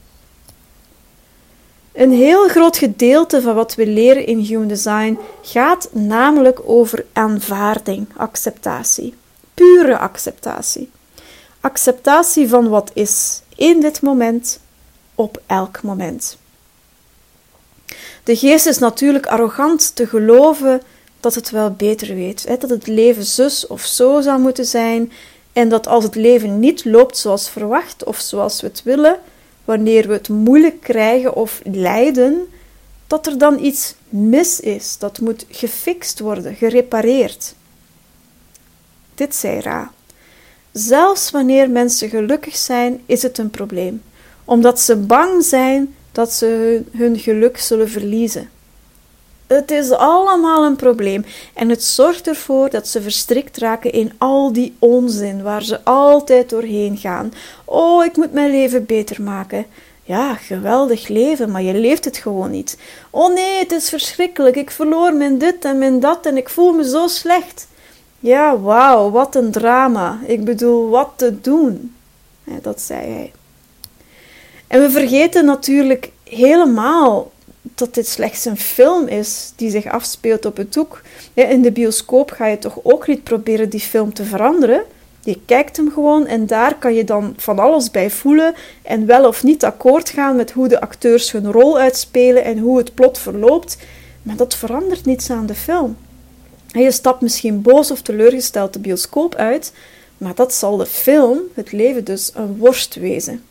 Een 1.93 2.13
heel 2.13 2.49
groot 2.49 2.77
gedeelte 2.77 3.43
van 3.43 3.55
wat 3.55 3.75
we 3.75 3.87
leren 3.87 4.27
in 4.27 4.39
Human 4.39 4.69
Design 4.69 5.19
gaat 5.43 5.89
namelijk 5.93 6.61
over 6.65 7.05
aanvaarding, 7.13 8.07
acceptatie. 8.17 9.15
Pure 9.55 9.99
acceptatie. 9.99 10.91
Acceptatie 11.61 12.49
van 12.49 12.69
wat 12.69 12.91
is 12.95 13.43
in 13.57 13.81
dit 13.81 14.03
moment, 14.03 14.61
op 15.15 15.43
elk 15.47 15.83
moment. 15.83 16.39
De 18.25 18.37
geest 18.37 18.67
is 18.67 18.79
natuurlijk 18.79 19.27
arrogant 19.27 19.97
te 19.97 20.07
geloven 20.07 20.83
dat 21.21 21.35
het 21.35 21.51
wel 21.51 21.71
beter 21.71 22.15
weet, 22.15 22.61
dat 22.61 22.71
het 22.71 22.87
leven 22.87 23.25
zus 23.25 23.67
of 23.67 23.85
zo 23.85 24.21
zou 24.21 24.41
moeten 24.41 24.65
zijn 24.65 25.13
en 25.53 25.69
dat 25.69 25.87
als 25.87 26.05
het 26.05 26.15
leven 26.15 26.59
niet 26.61 26.85
loopt 26.85 27.17
zoals 27.17 27.49
verwacht 27.49 28.05
of 28.05 28.19
zoals 28.19 28.61
we 28.61 28.67
het 28.67 28.83
willen, 28.83 29.19
wanneer 29.65 30.07
we 30.07 30.13
het 30.13 30.29
moeilijk 30.29 30.81
krijgen 30.81 31.35
of 31.35 31.61
lijden, 31.65 32.49
dat 33.07 33.27
er 33.27 33.39
dan 33.39 33.65
iets 33.65 33.95
mis 34.09 34.61
is. 34.61 34.97
Dat 34.99 35.21
moet 35.21 35.45
gefixt 35.49 36.21
worden, 36.21 36.55
gerepareerd. 36.55 37.55
Dit 39.15 39.35
zei 39.35 39.61
Ra. 39.61 39.93
Zelfs 40.73 41.31
wanneer 41.31 41.71
mensen 41.71 42.09
gelukkig 42.09 42.57
zijn, 42.57 43.01
is 43.07 43.23
het 43.23 43.39
een 43.39 43.51
probleem, 43.51 44.03
omdat 44.45 44.81
ze 44.81 44.97
bang 44.97 45.45
zijn 45.45 45.95
dat 46.13 46.33
ze 46.33 46.83
hun 46.93 47.19
geluk 47.19 47.59
zullen 47.59 47.91
verliezen. 47.91 48.51
Het 49.55 49.71
is 49.71 49.91
allemaal 49.91 50.65
een 50.65 50.77
probleem 50.77 51.25
en 51.55 51.69
het 51.69 51.83
zorgt 51.83 52.29
ervoor 52.29 52.71
dat 52.71 52.89
ze 52.89 53.03
verstrikt 53.03 53.57
raken 53.57 53.93
in 53.93 54.13
al 54.19 54.53
die 54.53 54.77
onzin 54.79 55.43
waar 55.43 55.63
ze 55.63 55.85
altijd 55.85 56.51
doorheen 56.51 56.97
gaan. 56.97 57.33
Oh, 57.65 58.05
ik 58.05 58.17
moet 58.17 58.33
mijn 58.33 58.51
leven 58.51 58.87
beter 58.87 59.23
maken. 59.23 59.67
Ja, 60.03 60.35
geweldig 60.35 61.09
leven, 61.09 61.51
maar 61.51 61.63
je 61.63 61.75
leeft 61.75 62.05
het 62.05 62.17
gewoon 62.17 62.51
niet. 62.51 62.79
Oh 63.11 63.35
nee, 63.35 63.59
het 63.59 63.73
is 63.73 63.89
verschrikkelijk. 63.89 64.57
Ik 64.57 64.71
verloor 64.71 65.15
mijn 65.15 65.39
dit 65.39 65.65
en 65.65 65.79
mijn 65.79 66.01
dat 66.01 66.27
en 66.27 66.37
ik 66.37 66.49
voel 66.49 66.73
me 66.73 66.89
zo 66.89 67.07
slecht. 67.07 67.67
Ja, 68.21 68.59
wauw, 68.59 69.11
wat 69.11 69.35
een 69.35 69.51
drama. 69.51 70.19
Ik 70.27 70.45
bedoel, 70.45 70.89
wat 70.89 71.11
te 71.17 71.41
doen? 71.41 71.95
Dat 72.63 72.81
zei 72.81 73.01
hij. 73.13 73.33
En 74.67 74.81
we 74.81 74.91
vergeten 74.91 75.45
natuurlijk 75.45 76.11
helemaal 76.25 77.31
dat 77.75 77.95
dit 77.95 78.07
slechts 78.07 78.45
een 78.45 78.59
film 78.59 79.07
is 79.07 79.53
die 79.57 79.71
zich 79.71 79.87
afspeelt 79.87 80.45
op 80.47 80.57
het 80.57 80.73
doek. 80.73 81.03
In 81.35 81.63
de 81.63 81.73
bioscoop 81.73 82.31
ga 82.31 82.47
je 82.47 82.59
toch 82.59 82.79
ook 82.83 83.07
niet 83.07 83.23
proberen 83.23 83.69
die 83.69 83.81
film 83.81 84.13
te 84.13 84.25
veranderen. 84.25 84.83
Je 85.25 85.39
kijkt 85.47 85.77
hem 85.77 85.91
gewoon 85.93 86.27
en 86.27 86.47
daar 86.47 86.79
kan 86.79 86.95
je 86.95 87.05
dan 87.05 87.35
van 87.37 87.59
alles 87.59 87.91
bij 87.91 88.11
voelen 88.11 88.55
en 88.83 89.07
wel 89.07 89.27
of 89.27 89.43
niet 89.43 89.65
akkoord 89.65 90.11
gaan 90.11 90.37
met 90.37 90.51
hoe 90.51 90.69
de 90.69 90.81
acteurs 90.81 91.33
hun 91.33 91.53
rol 91.53 91.79
uitspelen 91.79 92.45
en 92.45 92.59
hoe 92.59 92.79
het 92.79 92.95
plot 92.95 93.19
verloopt. 93.19 93.77
Maar 94.23 94.37
dat 94.37 94.55
verandert 94.55 95.05
niets 95.05 95.31
aan 95.31 95.47
de 95.47 95.55
film. 95.55 95.97
je 96.67 96.91
stapt 96.91 97.21
misschien 97.21 97.63
boos 97.63 97.91
of 97.91 98.03
teleurgesteld 98.03 98.73
de 98.73 98.79
bioscoop 98.79 99.35
uit, 99.35 99.73
maar 100.19 100.35
dat 100.35 100.55
zal 100.55 100.77
de 100.77 100.87
film, 100.87 101.39
het 101.55 101.73
leven 101.73 102.05
dus, 102.05 102.31
een 102.35 102.57
worst 102.57 102.95
wezen. 102.95 103.43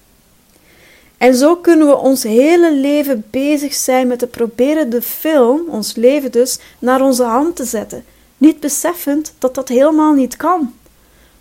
En 1.20 1.36
zo 1.36 1.56
kunnen 1.56 1.88
we 1.88 1.98
ons 1.98 2.24
hele 2.24 2.74
leven 2.74 3.26
bezig 3.30 3.74
zijn 3.74 4.08
met 4.08 4.20
te 4.20 4.28
proberen 4.28 4.90
de 4.90 5.02
film, 5.02 5.62
ons 5.68 5.96
leven 5.96 6.32
dus, 6.32 6.60
naar 6.80 7.02
onze 7.02 7.24
hand 7.24 7.56
te 7.56 7.66
zetten, 7.66 8.06
niet 8.38 8.60
beseffend 8.60 9.34
dat 9.40 9.56
dat 9.56 9.68
helemaal 9.68 10.14
niet 10.14 10.36
kan. 10.38 10.74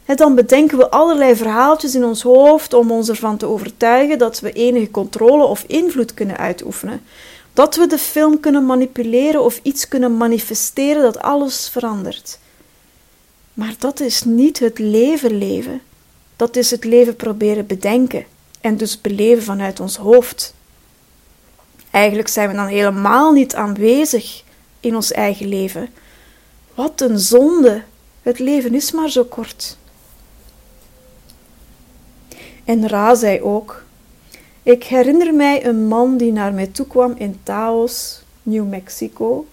En 0.05 0.17
dan 0.17 0.35
bedenken 0.35 0.79
we 0.79 0.91
allerlei 0.91 1.37
verhaaltjes 1.37 1.95
in 1.95 2.05
ons 2.05 2.23
hoofd 2.23 2.75
om 2.75 2.91
ons 2.91 3.09
ervan 3.09 3.37
te 3.37 3.47
overtuigen 3.47 4.19
dat 4.19 4.41
we 4.41 4.53
enige 4.53 4.91
controle 4.91 5.45
of 5.45 5.65
invloed 5.67 6.15
kunnen 6.15 6.37
uitoefenen. 6.37 7.03
Dat 7.53 7.77
we 7.77 7.87
de 7.87 7.99
film 7.99 8.41
kunnen 8.41 8.67
manipuleren 8.67 9.43
of 9.45 9.61
iets 9.63 9.89
kunnen 9.89 10.17
manifesteren 10.17 11.03
dat 11.03 11.19
alles 11.19 11.69
verandert. 11.69 12.39
Maar 13.55 13.75
dat 13.79 14.01
is 14.01 14.25
niet 14.25 14.59
het 14.59 14.79
leven 14.79 15.39
leven. 15.39 15.81
Dat 16.37 16.57
is 16.57 16.71
het 16.71 16.85
leven 16.85 17.17
proberen 17.17 17.67
bedenken 17.67 18.25
en 18.61 18.77
dus 18.77 19.01
beleven 19.01 19.43
vanuit 19.43 19.81
ons 19.81 19.97
hoofd. 19.97 20.55
Eigenlijk 21.91 22.29
zijn 22.29 22.49
we 22.49 22.55
dan 22.55 22.67
helemaal 22.67 23.33
niet 23.33 23.55
aanwezig 23.55 24.43
in 24.81 24.95
ons 24.95 25.13
eigen 25.13 25.49
leven. 25.49 25.89
Wat 26.75 27.01
een 27.01 27.19
zonde! 27.19 27.83
Het 28.23 28.39
leven 28.39 28.75
is 28.75 28.93
maar 28.93 29.11
zo 29.11 29.25
kort. 29.25 29.77
En 32.65 32.89
Ra 32.89 33.15
zei 33.15 33.41
ook: 33.41 33.85
Ik 34.63 34.85
herinner 34.85 35.35
mij 35.35 35.67
een 35.67 35.87
man 35.87 36.17
die 36.17 36.33
naar 36.33 36.53
mij 36.53 36.67
toe 36.67 36.87
kwam 36.87 37.15
in 37.17 37.41
Taos, 37.43 38.23
New 38.43 38.69
Mexico, 38.69 39.47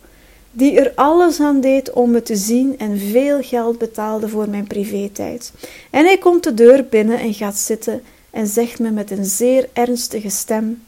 die 0.51 0.79
er 0.79 0.91
alles 0.95 1.39
aan 1.39 1.61
deed 1.61 1.91
om 1.91 2.11
me 2.11 2.21
te 2.21 2.35
zien 2.35 2.77
en 2.77 2.99
veel 2.99 3.41
geld 3.41 3.77
betaalde 3.77 4.29
voor 4.29 4.49
mijn 4.49 4.67
privé-tijd. 4.67 5.51
En 5.89 6.05
hij 6.05 6.17
komt 6.17 6.43
de 6.43 6.53
deur 6.53 6.85
binnen 6.85 7.19
en 7.19 7.33
gaat 7.33 7.57
zitten 7.57 8.03
en 8.35 8.47
zegt 8.47 8.79
me 8.79 8.91
met 8.91 9.11
een 9.11 9.25
zeer 9.25 9.69
ernstige 9.73 10.29
stem: 10.29 10.83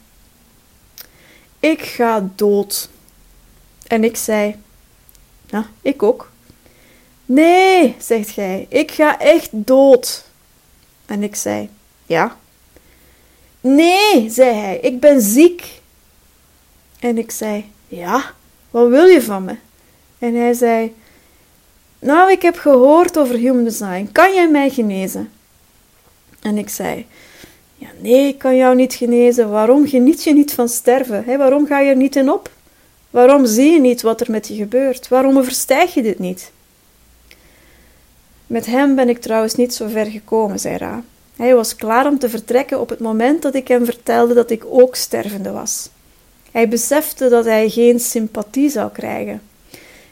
Ik 1.60 1.82
ga 1.82 2.30
dood. 2.34 2.88
En 3.86 4.04
ik 4.04 4.16
zei: 4.16 4.56
Ja, 5.46 5.66
ik 5.82 6.02
ook. 6.02 6.30
Nee, 7.24 7.96
zegt 7.98 8.30
gij, 8.30 8.66
ik 8.68 8.90
ga 8.90 9.18
echt 9.18 9.48
dood. 9.50 10.24
En 11.06 11.22
ik 11.22 11.34
zei: 11.34 11.70
Ja. 12.06 12.36
Nee, 13.60 14.30
zei 14.30 14.54
hij, 14.54 14.78
ik 14.78 15.00
ben 15.00 15.20
ziek. 15.20 15.80
En 16.98 17.18
ik 17.18 17.30
zei: 17.30 17.70
Ja, 17.86 18.34
wat 18.70 18.88
wil 18.88 19.04
je 19.04 19.22
van 19.22 19.44
me? 19.44 19.56
En 20.18 20.34
hij 20.34 20.52
zei: 20.52 20.94
Nou, 21.98 22.30
ik 22.30 22.42
heb 22.42 22.56
gehoord 22.56 23.18
over 23.18 23.34
human 23.34 23.64
design. 23.64 24.08
Kan 24.12 24.34
jij 24.34 24.50
mij 24.50 24.70
genezen? 24.70 25.32
En 26.40 26.58
ik 26.58 26.68
zei: 26.68 27.06
Ja, 27.78 27.88
nee, 28.00 28.28
ik 28.28 28.38
kan 28.38 28.56
jou 28.56 28.74
niet 28.74 28.94
genezen. 28.94 29.50
Waarom 29.50 29.86
geniet 29.86 30.24
je 30.24 30.34
niet 30.34 30.52
van 30.52 30.68
sterven? 30.68 31.38
Waarom 31.38 31.66
ga 31.66 31.80
je 31.80 31.90
er 31.90 31.96
niet 31.96 32.16
in 32.16 32.30
op? 32.30 32.50
Waarom 33.10 33.46
zie 33.46 33.72
je 33.72 33.80
niet 33.80 34.02
wat 34.02 34.20
er 34.20 34.30
met 34.30 34.48
je 34.48 34.54
gebeurt? 34.54 35.08
Waarom 35.08 35.38
overstijg 35.38 35.94
je 35.94 36.02
dit 36.02 36.18
niet? 36.18 36.50
Met 38.46 38.66
hem 38.66 38.94
ben 38.94 39.08
ik 39.08 39.20
trouwens 39.20 39.54
niet 39.54 39.74
zo 39.74 39.88
ver 39.88 40.06
gekomen, 40.06 40.58
zei 40.58 40.76
Ra. 40.76 41.02
Hij 41.36 41.54
was 41.54 41.76
klaar 41.76 42.06
om 42.06 42.18
te 42.18 42.28
vertrekken 42.28 42.80
op 42.80 42.88
het 42.88 42.98
moment 42.98 43.42
dat 43.42 43.54
ik 43.54 43.68
hem 43.68 43.84
vertelde 43.84 44.34
dat 44.34 44.50
ik 44.50 44.64
ook 44.68 44.94
stervende 44.94 45.50
was. 45.50 45.88
Hij 46.50 46.68
besefte 46.68 47.28
dat 47.28 47.44
hij 47.44 47.68
geen 47.68 48.00
sympathie 48.00 48.70
zou 48.70 48.90
krijgen. 48.90 49.42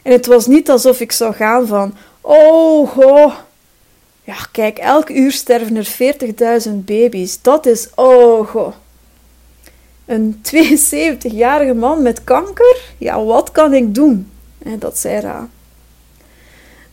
En 0.01 0.11
het 0.11 0.25
was 0.25 0.47
niet 0.47 0.69
alsof 0.69 0.99
ik 0.99 1.11
zou 1.11 1.33
gaan 1.33 1.67
van: 1.67 1.93
Oh, 2.21 2.89
goh. 2.89 3.33
Ja, 4.27 4.47
kijk, 4.51 4.77
elk 4.77 5.09
uur 5.09 5.31
sterven 5.31 5.75
er 5.75 6.65
40.000 6.67 6.73
baby's. 6.73 7.41
Dat 7.41 7.65
is 7.65 7.87
oh, 7.95 8.47
goh. 8.47 8.73
Een 10.05 10.41
72-jarige 10.55 11.73
man 11.73 12.01
met 12.01 12.23
kanker? 12.23 12.81
Ja, 12.97 13.23
wat 13.23 13.51
kan 13.51 13.73
ik 13.73 13.95
doen? 13.95 14.31
En 14.57 14.79
dat 14.79 14.97
zei 14.97 15.19
Ra. 15.19 15.49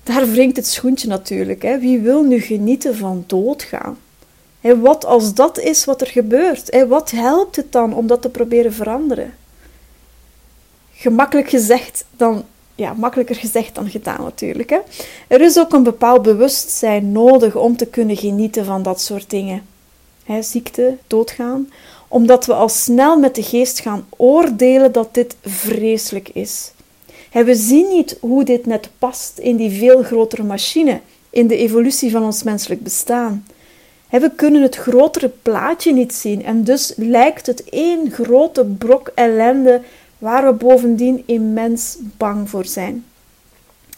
Daar 0.02 0.30
wringt 0.30 0.56
het 0.56 0.66
schoentje 0.66 1.08
natuurlijk. 1.08 1.62
Hè. 1.62 1.78
Wie 1.78 2.00
wil 2.00 2.22
nu 2.22 2.40
genieten 2.40 2.96
van 2.96 3.24
doodgaan? 3.26 3.98
En 4.60 4.80
wat 4.80 5.04
als 5.04 5.34
dat 5.34 5.58
is 5.58 5.84
wat 5.84 6.00
er 6.00 6.06
gebeurt? 6.06 6.70
En 6.70 6.88
wat 6.88 7.10
helpt 7.10 7.56
het 7.56 7.72
dan 7.72 7.94
om 7.94 8.06
dat 8.06 8.22
te 8.22 8.28
proberen 8.28 8.72
veranderen? 8.72 9.34
Gemakkelijk 10.92 11.48
gezegd 11.48 12.04
dan, 12.16 12.44
ja, 12.74 12.92
makkelijker 12.92 13.36
gezegd 13.36 13.74
dan 13.74 13.90
gedaan 13.90 14.22
natuurlijk. 14.22 14.70
Hè. 14.70 14.78
Er 15.28 15.40
is 15.40 15.58
ook 15.58 15.72
een 15.72 15.82
bepaald 15.82 16.22
bewustzijn 16.22 17.12
nodig 17.12 17.56
om 17.56 17.76
te 17.76 17.86
kunnen 17.86 18.16
genieten 18.16 18.64
van 18.64 18.82
dat 18.82 19.00
soort 19.00 19.30
dingen. 19.30 19.66
Hè, 20.24 20.42
ziekte, 20.42 20.96
doodgaan, 21.06 21.70
omdat 22.08 22.46
we 22.46 22.54
al 22.54 22.68
snel 22.68 23.18
met 23.18 23.34
de 23.34 23.42
geest 23.42 23.80
gaan 23.80 24.06
oordelen 24.16 24.92
dat 24.92 25.14
dit 25.14 25.36
vreselijk 25.42 26.28
is. 26.28 26.72
We 27.32 27.54
zien 27.54 27.88
niet 27.88 28.16
hoe 28.20 28.44
dit 28.44 28.66
net 28.66 28.90
past 28.98 29.38
in 29.38 29.56
die 29.56 29.70
veel 29.70 30.02
grotere 30.02 30.42
machine, 30.42 31.00
in 31.30 31.46
de 31.46 31.56
evolutie 31.56 32.10
van 32.10 32.22
ons 32.24 32.42
menselijk 32.42 32.82
bestaan. 32.82 33.46
we 34.10 34.30
kunnen 34.36 34.62
het 34.62 34.76
grotere 34.76 35.30
plaatje 35.42 35.92
niet 35.92 36.14
zien 36.14 36.44
en 36.44 36.64
dus 36.64 36.92
lijkt 36.96 37.46
het 37.46 37.64
één 37.64 38.10
grote 38.10 38.64
brok 38.64 39.10
ellende 39.14 39.80
waar 40.24 40.44
we 40.44 40.52
bovendien 40.52 41.22
immens 41.26 41.96
bang 42.00 42.50
voor 42.50 42.66
zijn. 42.66 43.04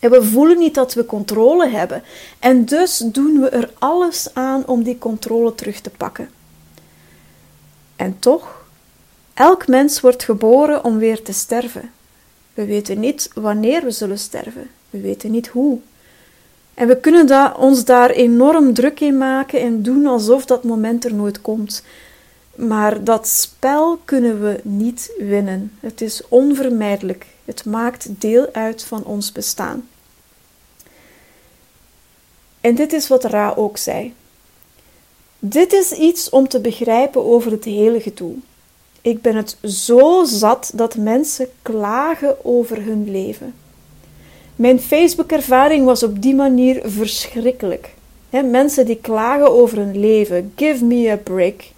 En 0.00 0.10
we 0.10 0.22
voelen 0.22 0.58
niet 0.58 0.74
dat 0.74 0.94
we 0.94 1.06
controle 1.06 1.68
hebben 1.68 2.02
en 2.38 2.64
dus 2.64 2.98
doen 2.98 3.40
we 3.40 3.48
er 3.48 3.70
alles 3.78 4.28
aan 4.34 4.66
om 4.66 4.82
die 4.82 4.98
controle 4.98 5.54
terug 5.54 5.80
te 5.80 5.90
pakken. 5.90 6.28
En 7.96 8.16
toch, 8.18 8.64
elk 9.34 9.66
mens 9.66 10.00
wordt 10.00 10.22
geboren 10.24 10.84
om 10.84 10.98
weer 10.98 11.22
te 11.22 11.32
sterven. 11.32 11.90
We 12.54 12.64
weten 12.64 13.00
niet 13.00 13.30
wanneer 13.34 13.84
we 13.84 13.90
zullen 13.90 14.18
sterven. 14.18 14.70
We 14.90 15.00
weten 15.00 15.30
niet 15.30 15.48
hoe. 15.48 15.78
En 16.74 16.88
we 16.88 17.00
kunnen 17.00 17.56
ons 17.56 17.84
daar 17.84 18.10
enorm 18.10 18.74
druk 18.74 19.00
in 19.00 19.18
maken 19.18 19.60
en 19.60 19.82
doen 19.82 20.06
alsof 20.06 20.44
dat 20.44 20.64
moment 20.64 21.04
er 21.04 21.14
nooit 21.14 21.40
komt. 21.40 21.82
Maar 22.56 23.04
dat 23.04 23.28
spel 23.28 23.98
kunnen 24.04 24.40
we 24.40 24.60
niet 24.62 25.12
winnen. 25.18 25.72
Het 25.80 26.00
is 26.00 26.22
onvermijdelijk. 26.28 27.26
Het 27.44 27.64
maakt 27.64 28.06
deel 28.08 28.48
uit 28.52 28.84
van 28.84 29.04
ons 29.04 29.32
bestaan. 29.32 29.88
En 32.60 32.74
dit 32.74 32.92
is 32.92 33.08
wat 33.08 33.24
Ra 33.24 33.52
ook 33.56 33.76
zei. 33.76 34.14
Dit 35.38 35.72
is 35.72 35.92
iets 35.92 36.28
om 36.28 36.48
te 36.48 36.60
begrijpen 36.60 37.24
over 37.24 37.50
het 37.50 37.64
hele 37.64 38.00
gedoe. 38.00 38.34
Ik 39.00 39.22
ben 39.22 39.36
het 39.36 39.56
zo 39.62 40.24
zat 40.24 40.70
dat 40.74 40.96
mensen 40.96 41.48
klagen 41.62 42.44
over 42.44 42.82
hun 42.82 43.10
leven. 43.10 43.54
Mijn 44.56 44.80
Facebook-ervaring 44.80 45.84
was 45.84 46.02
op 46.02 46.22
die 46.22 46.34
manier 46.34 46.82
verschrikkelijk. 46.84 47.94
mensen 48.30 48.86
die 48.86 48.98
klagen 49.00 49.50
over 49.50 49.78
hun 49.78 50.00
leven. 50.00 50.52
Give 50.56 50.84
me 50.84 51.10
a 51.10 51.16
break. 51.16 51.74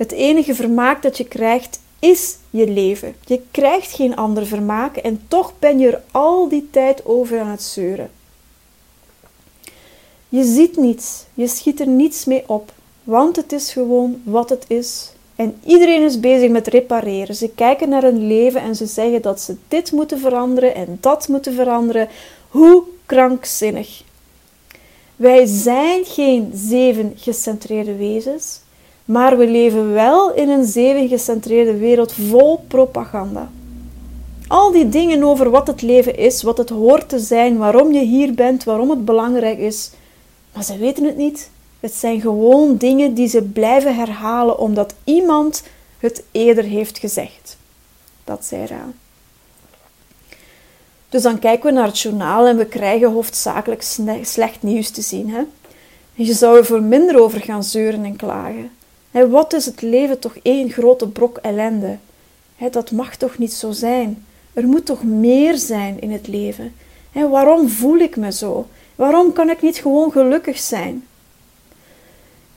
Het 0.00 0.12
enige 0.12 0.54
vermaak 0.54 1.02
dat 1.02 1.16
je 1.16 1.24
krijgt 1.24 1.80
is 1.98 2.36
je 2.50 2.68
leven. 2.68 3.14
Je 3.26 3.40
krijgt 3.50 3.92
geen 3.92 4.16
ander 4.16 4.46
vermaak 4.46 4.96
en 4.96 5.20
toch 5.28 5.52
ben 5.58 5.78
je 5.78 5.90
er 5.90 6.02
al 6.10 6.48
die 6.48 6.68
tijd 6.70 7.04
over 7.04 7.40
aan 7.40 7.48
het 7.48 7.62
zeuren. 7.62 8.10
Je 10.28 10.44
ziet 10.44 10.76
niets, 10.76 11.24
je 11.34 11.46
schiet 11.46 11.80
er 11.80 11.86
niets 11.86 12.24
mee 12.24 12.42
op, 12.46 12.72
want 13.04 13.36
het 13.36 13.52
is 13.52 13.72
gewoon 13.72 14.22
wat 14.24 14.50
het 14.50 14.64
is. 14.68 15.12
En 15.36 15.60
iedereen 15.64 16.02
is 16.02 16.20
bezig 16.20 16.50
met 16.50 16.66
repareren. 16.66 17.34
Ze 17.34 17.48
kijken 17.48 17.88
naar 17.88 18.02
hun 18.02 18.26
leven 18.26 18.60
en 18.60 18.76
ze 18.76 18.86
zeggen 18.86 19.22
dat 19.22 19.40
ze 19.40 19.56
dit 19.68 19.92
moeten 19.92 20.18
veranderen 20.18 20.74
en 20.74 20.98
dat 21.00 21.28
moeten 21.28 21.54
veranderen. 21.54 22.08
Hoe 22.48 22.82
krankzinnig. 23.06 24.02
Wij 25.16 25.46
zijn 25.46 26.04
geen 26.04 26.50
zeven 26.54 27.12
gecentreerde 27.16 27.96
wezens, 27.96 28.60
maar 29.10 29.38
we 29.38 29.46
leven 29.46 29.92
wel 29.92 30.32
in 30.32 30.48
een 30.48 30.64
zeven 30.64 31.08
gecentreerde 31.08 31.76
wereld 31.76 32.12
vol 32.12 32.64
propaganda. 32.68 33.50
Al 34.46 34.72
die 34.72 34.88
dingen 34.88 35.22
over 35.22 35.50
wat 35.50 35.66
het 35.66 35.82
leven 35.82 36.16
is, 36.16 36.42
wat 36.42 36.58
het 36.58 36.68
hoort 36.68 37.08
te 37.08 37.18
zijn, 37.18 37.56
waarom 37.56 37.92
je 37.92 38.00
hier 38.00 38.34
bent, 38.34 38.64
waarom 38.64 38.90
het 38.90 39.04
belangrijk 39.04 39.58
is, 39.58 39.90
maar 40.54 40.64
ze 40.64 40.78
weten 40.78 41.04
het 41.04 41.16
niet. 41.16 41.50
Het 41.80 41.92
zijn 41.92 42.20
gewoon 42.20 42.76
dingen 42.76 43.14
die 43.14 43.28
ze 43.28 43.42
blijven 43.42 43.94
herhalen 43.94 44.58
omdat 44.58 44.94
iemand 45.04 45.62
het 45.98 46.22
eerder 46.30 46.64
heeft 46.64 46.98
gezegd. 46.98 47.56
Dat 48.24 48.44
zei 48.44 48.66
Ra. 48.66 48.88
Dus 51.08 51.22
dan 51.22 51.38
kijken 51.38 51.66
we 51.66 51.78
naar 51.78 51.86
het 51.86 52.00
journaal 52.00 52.46
en 52.46 52.56
we 52.56 52.66
krijgen 52.66 53.12
hoofdzakelijk 53.12 53.82
slecht 54.22 54.62
nieuws 54.62 54.90
te 54.90 55.02
zien. 55.02 55.30
Hè? 55.30 55.42
Je 56.14 56.34
zou 56.34 56.56
er 56.56 56.66
voor 56.66 56.82
minder 56.82 57.20
over 57.20 57.40
gaan 57.40 57.64
zeuren 57.64 58.04
en 58.04 58.16
klagen. 58.16 58.70
Wat 59.10 59.52
is 59.52 59.66
het 59.66 59.82
leven 59.82 60.18
toch 60.18 60.36
één 60.42 60.70
grote 60.70 61.08
brok 61.08 61.36
ellende? 61.36 61.96
dat 62.70 62.90
mag 62.90 63.16
toch 63.16 63.38
niet 63.38 63.52
zo 63.52 63.70
zijn? 63.70 64.26
Er 64.52 64.66
moet 64.66 64.86
toch 64.86 65.02
meer 65.02 65.56
zijn 65.56 66.00
in 66.00 66.10
het 66.10 66.28
leven? 66.28 66.74
waarom 67.12 67.68
voel 67.68 67.98
ik 67.98 68.16
me 68.16 68.32
zo? 68.32 68.66
Waarom 68.94 69.32
kan 69.32 69.50
ik 69.50 69.62
niet 69.62 69.76
gewoon 69.76 70.12
gelukkig 70.12 70.58
zijn? 70.58 71.04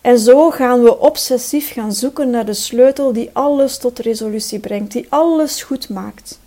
En 0.01 0.19
zo 0.19 0.49
gaan 0.49 0.83
we 0.83 0.99
obsessief 0.99 1.71
gaan 1.71 1.93
zoeken 1.93 2.29
naar 2.29 2.45
de 2.45 2.53
sleutel 2.53 3.13
die 3.13 3.29
alles 3.33 3.77
tot 3.77 3.99
resolutie 3.99 4.59
brengt, 4.59 4.91
die 4.91 5.05
alles 5.09 5.63
goed 5.63 5.89
maakt. 5.89 6.39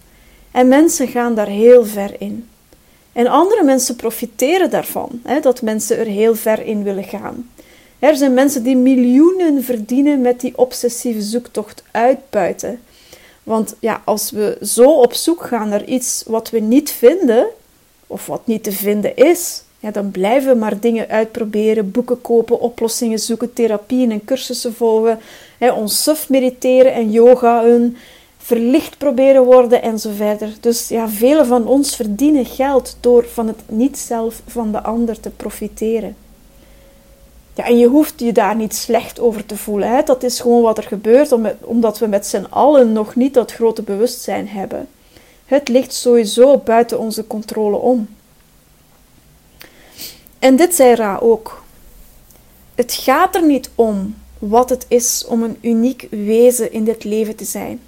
En 0.51 0.69
mensen 0.69 1.09
gaan 1.09 1.35
daar 1.35 1.49
heel 1.49 1.87
ver 1.87 2.15
in. 2.19 2.49
En 3.13 3.27
andere 3.27 3.65
mensen 3.65 3.97
profiteren 3.97 4.71
daarvan, 4.71 5.21
hè, 5.23 5.41
dat 5.41 5.63
mensen 5.63 5.99
er 5.99 6.07
heel 6.07 6.35
ver 6.35 6.67
in 6.67 6.83
willen 6.83 7.05
gaan. 7.05 7.51
Er 7.99 8.17
zijn 8.17 8.35
mensen 8.35 8.63
die 8.63 8.77
miljoenen 8.77 9.65
verdienen 9.65 10.21
met 10.21 10.41
die 10.41 10.59
obsessieve 10.59 11.23
zoektocht 11.23 11.83
uitbuiten. 11.91 12.81
Want 13.43 13.75
ja, 13.81 14.03
als 14.05 14.31
we 14.31 14.59
zo 14.63 15.01
op 15.01 15.15
zoek 15.15 15.43
gaan 15.43 15.69
naar 15.69 15.85
iets 15.85 16.25
wat 16.27 16.51
we 16.51 16.59
niet 16.59 16.91
vinden, 16.91 17.47
of 18.07 18.27
wat 18.27 18.47
niet 18.47 18.63
te 18.63 18.73
vinden 18.73 19.17
is, 19.17 19.63
Ja, 19.81 19.91
dan 19.91 20.11
blijven 20.11 20.53
we 20.53 20.59
maar 20.59 20.81
dingen 20.81 21.09
uitproberen, 21.09 21.91
boeken 21.91 22.21
kopen, 22.21 22.61
oplossingen 22.61 23.19
zoeken, 23.19 23.53
therapieën 23.53 24.11
en 24.11 24.25
cursussen 24.25 24.75
volgen, 24.75 25.19
hè, 25.59 25.71
ons 25.73 26.03
suf 26.03 26.29
mediteren 26.29 26.93
en 26.93 27.11
yoga, 27.11 27.65
hun 27.65 27.97
verlicht 28.39 28.99
proberen 28.99 29.45
worden 29.45 29.83
en 29.83 29.99
zo 29.99 30.11
verder. 30.17 30.49
Dus 30.61 30.89
ja, 30.89 31.09
velen 31.09 31.47
van 31.47 31.67
ons 31.67 31.97
verdienen 31.97 32.47
geld 32.47 32.97
door 33.01 33.25
van 33.33 33.47
het 33.47 33.61
niet 33.67 33.99
zelf 33.99 34.43
van 34.47 34.73
de 34.73 34.83
ander 34.83 35.21
te 35.21 35.31
profiteren. 35.31 36.17
Ja, 37.57 37.65
en 37.65 37.79
je 37.79 37.87
hoeft 37.87 38.21
je 38.21 38.33
daar 38.33 38.57
niet 38.57 38.75
slecht 38.75 39.21
over 39.21 39.47
te 39.47 39.57
voelen. 39.57 39.89
Hè? 39.89 40.03
Dat 40.03 40.23
is 40.23 40.41
gewoon 40.41 40.63
wat 40.63 40.79
er 40.79 40.85
gebeurt, 40.85 41.33
omdat 41.61 41.99
we 41.99 42.07
met 42.07 42.27
z'n 42.27 42.47
allen 42.51 42.93
nog 42.93 43.15
niet 43.15 43.35
dat 43.35 43.53
grote 43.53 43.83
bewustzijn 43.83 44.49
hebben. 44.49 44.89
Het 45.45 45.69
ligt 45.69 45.93
sowieso 45.93 46.59
buiten 46.59 46.99
onze 46.99 47.27
controle 47.27 47.77
om. 47.77 48.09
En 50.39 50.57
dit 50.57 50.75
zei 50.75 50.95
Ra 50.95 51.19
ook. 51.23 51.65
Het 52.75 52.93
gaat 52.93 53.35
er 53.35 53.47
niet 53.47 53.71
om 53.75 54.15
wat 54.39 54.71
het 54.71 54.85
is 54.89 55.25
om 55.29 55.43
een 55.43 55.59
uniek 55.61 56.07
wezen 56.11 56.73
in 56.73 56.85
dit 56.85 57.05
leven 57.05 57.37
te 57.37 57.45
zijn. 57.45 57.81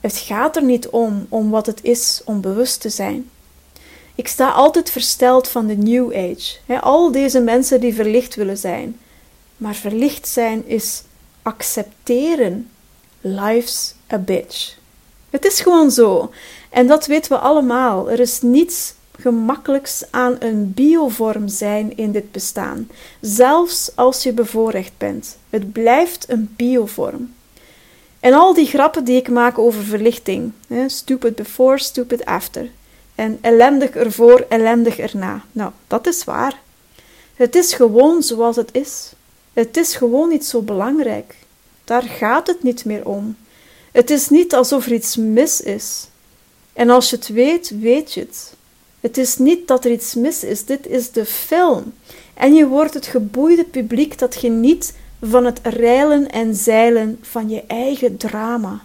Het 0.00 0.16
gaat 0.16 0.56
er 0.56 0.64
niet 0.64 0.88
om 0.88 1.26
om 1.28 1.50
wat 1.50 1.66
het 1.66 1.82
is 1.82 2.22
om 2.24 2.40
bewust 2.40 2.80
te 2.80 2.88
zijn. 2.88 3.30
Ik 4.14 4.28
sta 4.28 4.50
altijd 4.50 4.90
versteld 4.90 5.48
van 5.48 5.66
de 5.66 5.76
New 5.76 6.14
Age. 6.14 6.80
al 6.80 7.12
deze 7.12 7.40
mensen 7.40 7.80
die 7.80 7.94
verlicht 7.94 8.34
willen 8.34 8.58
zijn. 8.58 8.96
Maar 9.58 9.74
verlicht 9.74 10.28
zijn 10.28 10.66
is 10.66 11.02
accepteren. 11.42 12.70
Life's 13.20 13.94
a 14.12 14.18
bitch. 14.18 14.76
Het 15.30 15.44
is 15.44 15.60
gewoon 15.60 15.90
zo. 15.90 16.30
En 16.70 16.86
dat 16.86 17.06
weten 17.06 17.32
we 17.32 17.38
allemaal. 17.38 18.10
Er 18.10 18.20
is 18.20 18.40
niets 18.42 18.94
gemakkelijks 19.20 20.04
aan 20.10 20.36
een 20.38 20.72
biovorm 20.74 21.48
zijn 21.48 21.96
in 21.96 22.12
dit 22.12 22.32
bestaan. 22.32 22.88
Zelfs 23.20 23.90
als 23.94 24.22
je 24.22 24.32
bevoorrecht 24.32 24.92
bent. 24.98 25.36
Het 25.50 25.72
blijft 25.72 26.24
een 26.28 26.54
biovorm. 26.56 27.34
En 28.20 28.32
al 28.32 28.54
die 28.54 28.66
grappen 28.66 29.04
die 29.04 29.16
ik 29.16 29.28
maak 29.28 29.58
over 29.58 29.82
verlichting. 29.82 30.52
Hè, 30.68 30.88
stupid 30.88 31.34
before, 31.34 31.78
stupid 31.78 32.24
after. 32.24 32.70
En 33.14 33.38
ellendig 33.40 33.90
ervoor, 33.90 34.46
ellendig 34.48 34.98
erna. 34.98 35.44
Nou, 35.52 35.72
dat 35.86 36.06
is 36.06 36.24
waar. 36.24 36.60
Het 37.34 37.54
is 37.54 37.72
gewoon 37.72 38.22
zoals 38.22 38.56
het 38.56 38.68
is. 38.72 39.12
Het 39.52 39.76
is 39.76 39.96
gewoon 39.96 40.28
niet 40.28 40.46
zo 40.46 40.62
belangrijk. 40.62 41.34
Daar 41.84 42.02
gaat 42.02 42.46
het 42.46 42.62
niet 42.62 42.84
meer 42.84 43.06
om. 43.06 43.36
Het 43.92 44.10
is 44.10 44.28
niet 44.28 44.54
alsof 44.54 44.86
er 44.86 44.92
iets 44.92 45.16
mis 45.16 45.60
is. 45.60 46.08
En 46.72 46.90
als 46.90 47.10
je 47.10 47.16
het 47.16 47.28
weet, 47.28 47.80
weet 47.80 48.12
je 48.12 48.20
het. 48.20 48.54
Het 49.00 49.18
is 49.18 49.36
niet 49.36 49.68
dat 49.68 49.84
er 49.84 49.90
iets 49.90 50.14
mis 50.14 50.44
is, 50.44 50.64
dit 50.64 50.86
is 50.86 51.10
de 51.10 51.24
film. 51.24 51.92
En 52.34 52.54
je 52.54 52.66
wordt 52.66 52.94
het 52.94 53.06
geboeide 53.06 53.64
publiek 53.64 54.18
dat 54.18 54.34
geniet 54.34 54.94
van 55.22 55.44
het 55.44 55.60
reilen 55.62 56.30
en 56.30 56.54
zeilen 56.54 57.18
van 57.22 57.48
je 57.48 57.64
eigen 57.66 58.16
drama. 58.16 58.80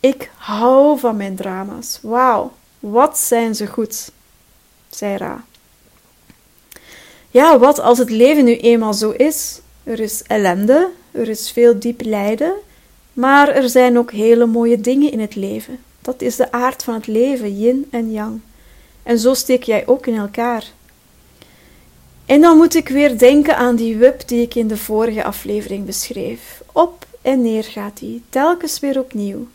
Ik 0.00 0.30
hou 0.36 0.98
van 0.98 1.16
mijn 1.16 1.36
drama's. 1.36 1.98
Wauw, 2.02 2.52
wat 2.78 3.18
zijn 3.18 3.54
ze 3.54 3.66
goed, 3.66 4.10
zei 4.88 5.16
Ra. 5.16 5.44
Ja, 7.30 7.58
wat 7.58 7.80
als 7.80 7.98
het 7.98 8.10
leven 8.10 8.44
nu 8.44 8.56
eenmaal 8.56 8.94
zo 8.94 9.10
is? 9.10 9.60
Er 9.84 10.00
is 10.00 10.22
ellende, 10.26 10.90
er 11.10 11.28
is 11.28 11.50
veel 11.50 11.78
diep 11.78 12.04
lijden, 12.04 12.52
maar 13.12 13.48
er 13.48 13.68
zijn 13.68 13.98
ook 13.98 14.12
hele 14.12 14.46
mooie 14.46 14.80
dingen 14.80 15.12
in 15.12 15.20
het 15.20 15.34
leven. 15.34 15.78
Dat 16.00 16.22
is 16.22 16.36
de 16.36 16.52
aard 16.52 16.82
van 16.82 16.94
het 16.94 17.06
leven, 17.06 17.58
yin 17.58 17.86
en 17.90 18.12
yang. 18.12 18.40
En 19.02 19.18
zo 19.18 19.34
steek 19.34 19.62
jij 19.62 19.86
ook 19.86 20.06
in 20.06 20.16
elkaar. 20.16 20.64
En 22.26 22.40
dan 22.40 22.56
moet 22.56 22.74
ik 22.74 22.88
weer 22.88 23.18
denken 23.18 23.56
aan 23.56 23.76
die 23.76 23.96
web 23.96 24.28
die 24.28 24.42
ik 24.42 24.54
in 24.54 24.68
de 24.68 24.76
vorige 24.76 25.24
aflevering 25.24 25.86
beschreef. 25.86 26.62
Op 26.72 27.06
en 27.22 27.42
neer 27.42 27.64
gaat 27.64 27.98
die, 27.98 28.22
telkens 28.28 28.80
weer 28.80 28.98
opnieuw. 28.98 29.46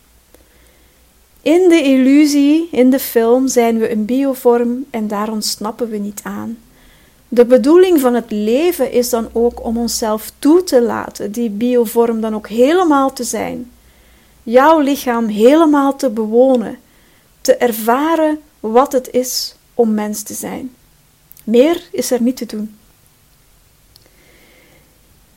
In 1.42 1.70
de 1.70 1.82
illusie, 1.84 2.68
in 2.72 2.90
de 2.90 3.00
film, 3.00 3.48
zijn 3.48 3.78
we 3.78 3.92
een 3.92 4.06
biovorm 4.06 4.86
en 4.90 5.08
daar 5.08 5.32
ontsnappen 5.32 5.90
we 5.90 5.98
niet 5.98 6.20
aan. 6.24 6.58
De 7.36 7.46
bedoeling 7.46 8.00
van 8.00 8.14
het 8.14 8.32
leven 8.32 8.92
is 8.92 9.10
dan 9.10 9.30
ook 9.34 9.64
om 9.64 9.78
onszelf 9.78 10.32
toe 10.40 10.64
te 10.64 10.82
laten, 10.82 11.32
die 11.32 11.50
biovorm 11.50 12.22
dan 12.22 12.36
ook 12.36 12.48
helemaal 12.48 13.14
te 13.14 13.24
zijn. 13.24 13.72
Jouw 14.44 14.80
lichaam 14.80 15.28
helemaal 15.28 15.96
te 15.96 16.10
bewonen, 16.10 16.78
te 17.42 17.56
ervaren 17.56 18.40
wat 18.60 18.92
het 18.92 19.10
is 19.12 19.56
om 19.74 19.94
mens 19.94 20.22
te 20.22 20.34
zijn. 20.34 20.76
Meer 21.44 21.84
is 21.92 22.12
er 22.12 22.22
niet 22.22 22.38
te 22.38 22.46
doen. 22.46 22.76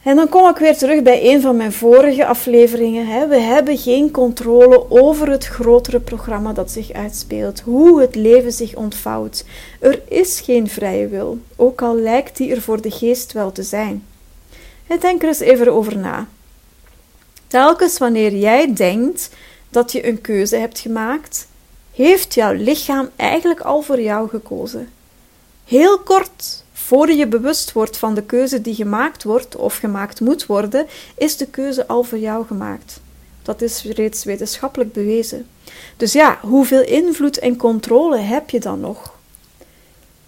En 0.03 0.17
dan 0.17 0.29
kom 0.29 0.49
ik 0.49 0.57
weer 0.57 0.77
terug 0.77 1.03
bij 1.03 1.35
een 1.35 1.41
van 1.41 1.57
mijn 1.57 1.73
vorige 1.73 2.27
afleveringen. 2.27 3.29
We 3.29 3.39
hebben 3.39 3.79
geen 3.79 4.11
controle 4.11 4.91
over 4.91 5.31
het 5.31 5.47
grotere 5.47 6.01
programma 6.01 6.53
dat 6.53 6.71
zich 6.71 6.93
uitspeelt, 6.93 7.61
hoe 7.61 8.01
het 8.01 8.15
leven 8.15 8.53
zich 8.53 8.75
ontvouwt. 8.75 9.45
Er 9.81 10.03
is 10.09 10.41
geen 10.41 10.69
vrije 10.69 11.09
wil, 11.09 11.39
ook 11.57 11.83
al 11.83 11.97
lijkt 11.97 12.37
die 12.37 12.55
er 12.55 12.63
voor 12.63 12.81
de 12.81 12.91
geest 12.91 13.33
wel 13.33 13.53
te 13.53 13.63
zijn. 13.63 14.05
Denk 15.01 15.23
er 15.23 15.29
eens 15.29 15.41
even 15.41 15.73
over 15.73 15.99
na. 15.99 16.29
Telkens 17.47 17.99
wanneer 17.99 18.35
jij 18.35 18.75
denkt 18.75 19.31
dat 19.71 19.93
je 19.93 20.09
een 20.09 20.21
keuze 20.21 20.57
hebt 20.57 20.79
gemaakt, 20.79 21.47
heeft 21.95 22.35
jouw 22.35 22.53
lichaam 22.53 23.09
eigenlijk 23.17 23.61
al 23.61 23.83
voor 23.83 24.01
jou 24.01 24.29
gekozen. 24.29 24.89
Heel 25.65 25.99
kort 25.99 26.65
voor 26.89 27.11
je 27.11 27.27
bewust 27.27 27.73
wordt 27.73 27.97
van 27.97 28.15
de 28.15 28.23
keuze 28.23 28.61
die 28.61 28.75
gemaakt 28.75 29.23
wordt 29.23 29.57
of 29.57 29.77
gemaakt 29.77 30.21
moet 30.21 30.47
worden, 30.47 30.87
is 31.17 31.37
de 31.37 31.47
keuze 31.47 31.87
al 31.87 32.03
voor 32.03 32.19
jou 32.19 32.47
gemaakt. 32.47 33.01
Dat 33.43 33.63
is 33.63 33.83
reeds 33.83 34.25
wetenschappelijk 34.25 34.93
bewezen. 34.93 35.47
Dus 35.97 36.13
ja, 36.13 36.39
hoeveel 36.43 36.83
invloed 36.83 37.39
en 37.39 37.57
controle 37.57 38.17
heb 38.17 38.51
je 38.51 38.61
dan 38.61 38.81
nog? 38.81 39.15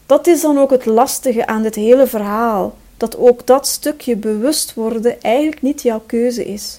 Dat 0.06 0.26
is 0.26 0.40
dan 0.40 0.58
ook 0.58 0.70
het 0.70 0.86
lastige 0.86 1.46
aan 1.46 1.62
dit 1.62 1.74
hele 1.74 2.06
verhaal, 2.06 2.76
dat 2.96 3.16
ook 3.16 3.46
dat 3.46 3.66
stukje 3.66 4.16
bewust 4.16 4.74
worden 4.74 5.22
eigenlijk 5.22 5.62
niet 5.62 5.82
jouw 5.82 6.02
keuze 6.06 6.44
is. 6.44 6.78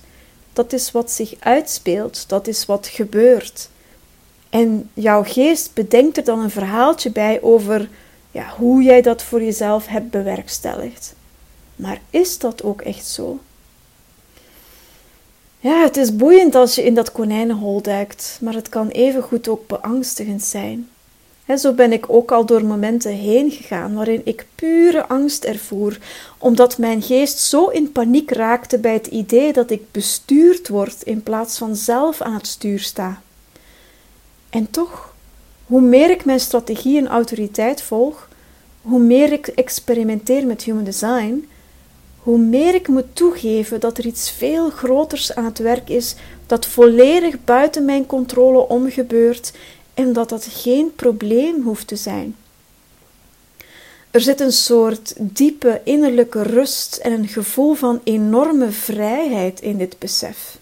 Dat 0.53 0.73
is 0.73 0.91
wat 0.91 1.11
zich 1.11 1.33
uitspeelt, 1.39 2.29
dat 2.29 2.47
is 2.47 2.65
wat 2.65 2.87
gebeurt. 2.87 3.69
En 4.49 4.89
jouw 4.93 5.23
geest 5.23 5.73
bedenkt 5.73 6.17
er 6.17 6.23
dan 6.23 6.39
een 6.39 6.51
verhaaltje 6.51 7.11
bij 7.11 7.41
over 7.41 7.89
ja, 8.31 8.53
hoe 8.57 8.83
jij 8.83 9.01
dat 9.01 9.23
voor 9.23 9.43
jezelf 9.43 9.87
hebt 9.87 10.09
bewerkstelligd. 10.09 11.15
Maar 11.75 12.01
is 12.09 12.37
dat 12.37 12.63
ook 12.63 12.81
echt 12.81 13.07
zo? 13.07 13.39
Ja, 15.59 15.83
het 15.83 15.97
is 15.97 16.15
boeiend 16.15 16.55
als 16.55 16.75
je 16.75 16.83
in 16.83 16.93
dat 16.93 17.11
konijnenhol 17.11 17.81
duikt, 17.81 18.37
maar 18.41 18.53
het 18.53 18.69
kan 18.69 18.87
evengoed 18.87 19.47
ook 19.47 19.67
beangstigend 19.67 20.43
zijn. 20.43 20.89
He, 21.45 21.57
zo 21.57 21.73
ben 21.73 21.91
ik 21.91 22.05
ook 22.09 22.31
al 22.31 22.45
door 22.45 22.65
momenten 22.65 23.11
heen 23.11 23.51
gegaan 23.51 23.93
waarin 23.93 24.21
ik 24.23 24.45
pure 24.55 25.07
angst 25.07 25.43
ervoer, 25.43 25.97
omdat 26.37 26.77
mijn 26.77 27.01
geest 27.01 27.37
zo 27.37 27.67
in 27.67 27.91
paniek 27.91 28.31
raakte 28.31 28.77
bij 28.77 28.93
het 28.93 29.07
idee 29.07 29.53
dat 29.53 29.71
ik 29.71 29.91
bestuurd 29.91 30.67
word 30.67 31.01
in 31.01 31.23
plaats 31.23 31.57
van 31.57 31.75
zelf 31.75 32.21
aan 32.21 32.33
het 32.33 32.47
stuur 32.47 32.79
sta. 32.79 33.21
En 34.49 34.71
toch 34.71 35.10
hoe 35.71 35.81
meer 35.81 36.09
ik 36.09 36.25
mijn 36.25 36.39
strategie 36.39 36.97
en 36.97 37.07
autoriteit 37.07 37.81
volg, 37.81 38.27
hoe 38.81 38.99
meer 38.99 39.31
ik 39.31 39.47
experimenteer 39.47 40.45
met 40.45 40.63
human 40.63 40.83
design, 40.83 41.49
hoe 42.17 42.37
meer 42.37 42.75
ik 42.75 42.87
moet 42.87 43.15
toegeven 43.15 43.79
dat 43.79 43.97
er 43.97 44.05
iets 44.05 44.31
veel 44.31 44.69
groters 44.69 45.35
aan 45.35 45.45
het 45.45 45.57
werk 45.57 45.89
is 45.89 46.15
dat 46.45 46.65
volledig 46.65 47.43
buiten 47.43 47.85
mijn 47.85 48.05
controle 48.05 48.67
omgebeurt 48.67 49.53
en 49.93 50.13
dat 50.13 50.29
dat 50.29 50.47
geen 50.49 50.95
probleem 50.95 51.61
hoeft 51.61 51.87
te 51.87 51.95
zijn. 51.95 52.35
Er 54.09 54.21
zit 54.21 54.39
een 54.39 54.51
soort 54.51 55.13
diepe 55.17 55.81
innerlijke 55.83 56.41
rust 56.41 56.95
en 56.95 57.11
een 57.11 57.27
gevoel 57.27 57.73
van 57.73 58.01
enorme 58.03 58.71
vrijheid 58.71 59.61
in 59.61 59.77
dit 59.77 59.99
besef. 59.99 60.59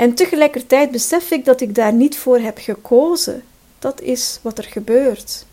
En 0.00 0.14
tegelijkertijd 0.14 0.90
besef 0.90 1.30
ik 1.30 1.44
dat 1.44 1.60
ik 1.60 1.74
daar 1.74 1.92
niet 1.92 2.16
voor 2.16 2.38
heb 2.38 2.58
gekozen. 2.58 3.42
Dat 3.78 4.00
is 4.00 4.38
wat 4.42 4.58
er 4.58 4.64
gebeurt. 4.64 5.46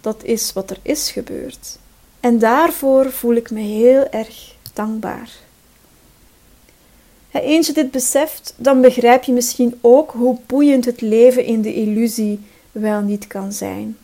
Dat 0.00 0.24
is 0.24 0.52
wat 0.52 0.70
er 0.70 0.78
is 0.82 1.10
gebeurd. 1.10 1.78
En 2.20 2.38
daarvoor 2.38 3.12
voel 3.12 3.34
ik 3.34 3.50
me 3.50 3.60
heel 3.60 4.08
erg 4.08 4.54
dankbaar. 4.72 5.30
Eens 7.30 7.66
je 7.66 7.72
dit 7.72 7.90
beseft, 7.90 8.54
dan 8.56 8.80
begrijp 8.80 9.22
je 9.22 9.32
misschien 9.32 9.78
ook 9.80 10.10
hoe 10.10 10.38
boeiend 10.46 10.84
het 10.84 11.00
leven 11.00 11.44
in 11.44 11.62
de 11.62 11.74
illusie 11.74 12.40
wel 12.72 13.00
niet 13.00 13.26
kan 13.26 13.52
zijn. 13.52 13.96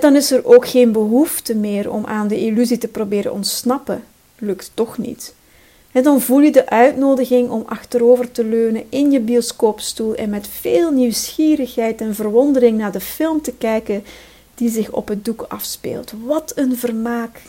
dan 0.00 0.16
is 0.16 0.30
er 0.30 0.44
ook 0.44 0.68
geen 0.68 0.92
behoefte 0.92 1.54
meer 1.54 1.90
om 1.90 2.04
aan 2.04 2.28
de 2.28 2.40
illusie 2.40 2.78
te 2.78 2.88
proberen 2.88 3.32
ontsnappen. 3.32 4.04
Lukt 4.38 4.70
toch 4.74 4.98
niet. 4.98 5.34
En 5.96 6.02
dan 6.02 6.20
voel 6.20 6.40
je 6.40 6.52
de 6.52 6.68
uitnodiging 6.68 7.50
om 7.50 7.62
achterover 7.66 8.32
te 8.32 8.44
leunen 8.44 8.84
in 8.88 9.10
je 9.10 9.20
bioscoopstoel 9.20 10.14
en 10.14 10.30
met 10.30 10.48
veel 10.48 10.90
nieuwsgierigheid 10.90 12.00
en 12.00 12.14
verwondering 12.14 12.78
naar 12.78 12.92
de 12.92 13.00
film 13.00 13.42
te 13.42 13.52
kijken 13.52 14.04
die 14.54 14.70
zich 14.70 14.90
op 14.90 15.08
het 15.08 15.24
doek 15.24 15.44
afspeelt. 15.48 16.12
Wat 16.24 16.52
een 16.54 16.76
vermaak! 16.76 17.42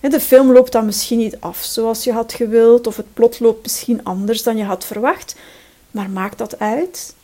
De 0.00 0.20
film 0.20 0.52
loopt 0.52 0.72
dan 0.72 0.86
misschien 0.86 1.18
niet 1.18 1.40
af 1.40 1.58
zoals 1.58 2.04
je 2.04 2.12
had 2.12 2.32
gewild, 2.32 2.86
of 2.86 2.96
het 2.96 3.14
plot 3.14 3.40
loopt 3.40 3.62
misschien 3.62 4.04
anders 4.04 4.42
dan 4.42 4.56
je 4.56 4.64
had 4.64 4.84
verwacht, 4.84 5.36
maar 5.90 6.10
maakt 6.10 6.38
dat 6.38 6.58
uit? 6.58 7.14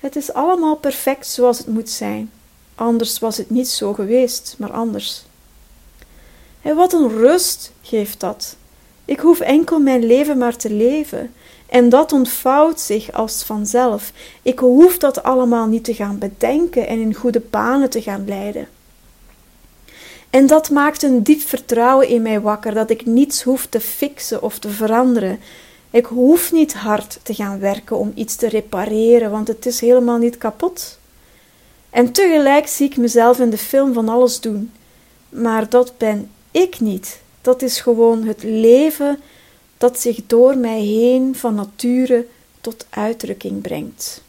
Het 0.00 0.16
is 0.16 0.32
allemaal 0.32 0.76
perfect 0.76 1.26
zoals 1.26 1.58
het 1.58 1.66
moet 1.66 1.90
zijn. 1.90 2.30
Anders 2.74 3.18
was 3.18 3.36
het 3.36 3.50
niet 3.50 3.68
zo 3.68 3.92
geweest, 3.92 4.54
maar 4.58 4.72
anders. 4.72 5.24
En 6.62 6.76
wat 6.76 6.92
een 6.92 7.08
rust 7.08 7.72
geeft 7.82 8.20
dat. 8.20 8.56
Ik 9.06 9.20
hoef 9.20 9.40
enkel 9.40 9.78
mijn 9.78 10.06
leven 10.06 10.38
maar 10.38 10.56
te 10.56 10.70
leven. 10.70 11.32
En 11.66 11.88
dat 11.88 12.12
ontvouwt 12.12 12.80
zich 12.80 13.12
als 13.12 13.42
vanzelf. 13.42 14.12
Ik 14.42 14.58
hoef 14.58 14.98
dat 14.98 15.22
allemaal 15.22 15.66
niet 15.66 15.84
te 15.84 15.94
gaan 15.94 16.18
bedenken 16.18 16.86
en 16.86 17.00
in 17.00 17.14
goede 17.14 17.42
banen 17.50 17.90
te 17.90 18.02
gaan 18.02 18.24
leiden. 18.26 18.68
En 20.30 20.46
dat 20.46 20.70
maakt 20.70 21.02
een 21.02 21.22
diep 21.22 21.40
vertrouwen 21.40 22.08
in 22.08 22.22
mij 22.22 22.40
wakker 22.40 22.74
dat 22.74 22.90
ik 22.90 23.06
niets 23.06 23.42
hoef 23.42 23.66
te 23.66 23.80
fixen 23.80 24.42
of 24.42 24.58
te 24.58 24.70
veranderen. 24.70 25.38
Ik 25.90 26.06
hoef 26.06 26.52
niet 26.52 26.74
hard 26.74 27.18
te 27.22 27.34
gaan 27.34 27.58
werken 27.58 27.96
om 27.96 28.12
iets 28.14 28.36
te 28.36 28.48
repareren, 28.48 29.30
want 29.30 29.48
het 29.48 29.66
is 29.66 29.80
helemaal 29.80 30.18
niet 30.18 30.38
kapot. 30.38 30.98
En 31.90 32.12
tegelijk 32.12 32.66
zie 32.66 32.86
ik 32.86 32.96
mezelf 32.96 33.38
in 33.38 33.50
de 33.50 33.58
film 33.58 33.92
van 33.92 34.08
alles 34.08 34.40
doen. 34.40 34.72
Maar 35.28 35.68
dat 35.68 35.92
ben 35.98 36.30
ik 36.50 36.80
niet. 36.80 37.20
Dat 37.46 37.62
is 37.62 37.80
gewoon 37.80 38.24
het 38.24 38.42
leven 38.42 39.18
dat 39.78 40.00
zich 40.00 40.26
door 40.26 40.56
mij 40.56 40.80
heen 40.80 41.34
van 41.36 41.54
nature 41.54 42.26
tot 42.60 42.86
uitdrukking 42.90 43.62
brengt. 43.62 44.22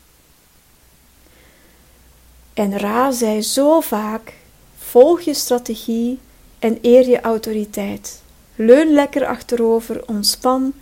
En 2.54 2.78
Ra 2.78 3.12
zei 3.12 3.42
zo 3.42 3.82
vaak: 3.82 4.34
volg 4.78 5.22
je 5.22 5.34
strategie 5.34 6.20
en 6.60 6.78
eer 6.82 7.08
je 7.10 7.22
autoriteit. 7.22 8.22
Leun 8.56 8.94
lekker 8.94 9.26
achterover, 9.26 10.08
ontspan 10.08 10.74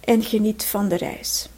en 0.00 0.22
geniet 0.22 0.64
van 0.64 0.88
de 0.88 0.96
reis. 0.96 1.48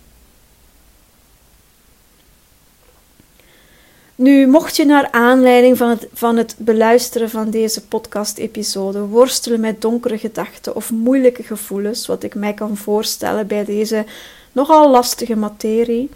Nu, 4.18 4.46
mocht 4.46 4.76
je 4.76 4.84
naar 4.84 5.08
aanleiding 5.10 5.76
van 5.76 5.88
het, 5.88 6.08
van 6.12 6.36
het 6.36 6.54
beluisteren 6.58 7.30
van 7.30 7.50
deze 7.50 7.86
podcast-episode 7.86 9.00
worstelen 9.00 9.60
met 9.60 9.80
donkere 9.80 10.18
gedachten 10.18 10.76
of 10.76 10.90
moeilijke 10.90 11.42
gevoelens, 11.42 12.06
wat 12.06 12.22
ik 12.22 12.34
mij 12.34 12.54
kan 12.54 12.76
voorstellen 12.76 13.46
bij 13.46 13.64
deze 13.64 14.04
nogal 14.52 14.90
lastige 14.90 15.36
materie, 15.36 16.10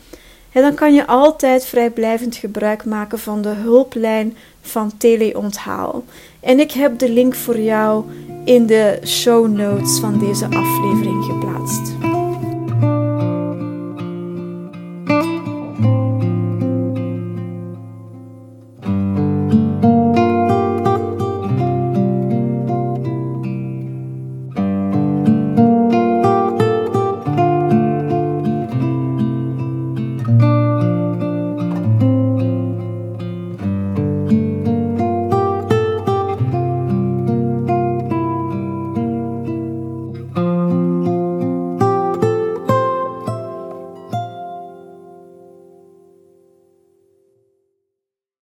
dan 0.53 0.75
kan 0.75 0.95
je 0.95 1.07
altijd 1.07 1.65
vrijblijvend 1.65 2.37
gebruik 2.37 2.85
maken 2.85 3.19
van 3.19 3.43
de 3.43 3.49
hulplijn 3.49 4.37
van 4.61 4.97
Teleonthaal. 4.97 6.05
En 6.41 6.61
ik 6.61 6.73
heb 6.73 6.99
de 6.99 7.11
link 7.11 7.35
voor 7.35 7.59
jou 7.59 8.05
in 8.45 8.67
de 8.67 8.99
show 9.05 9.49
notes 9.49 9.99
van 9.99 10.19
deze 10.19 10.45
aflevering 10.45 11.25
geplaatst. 11.25 12.02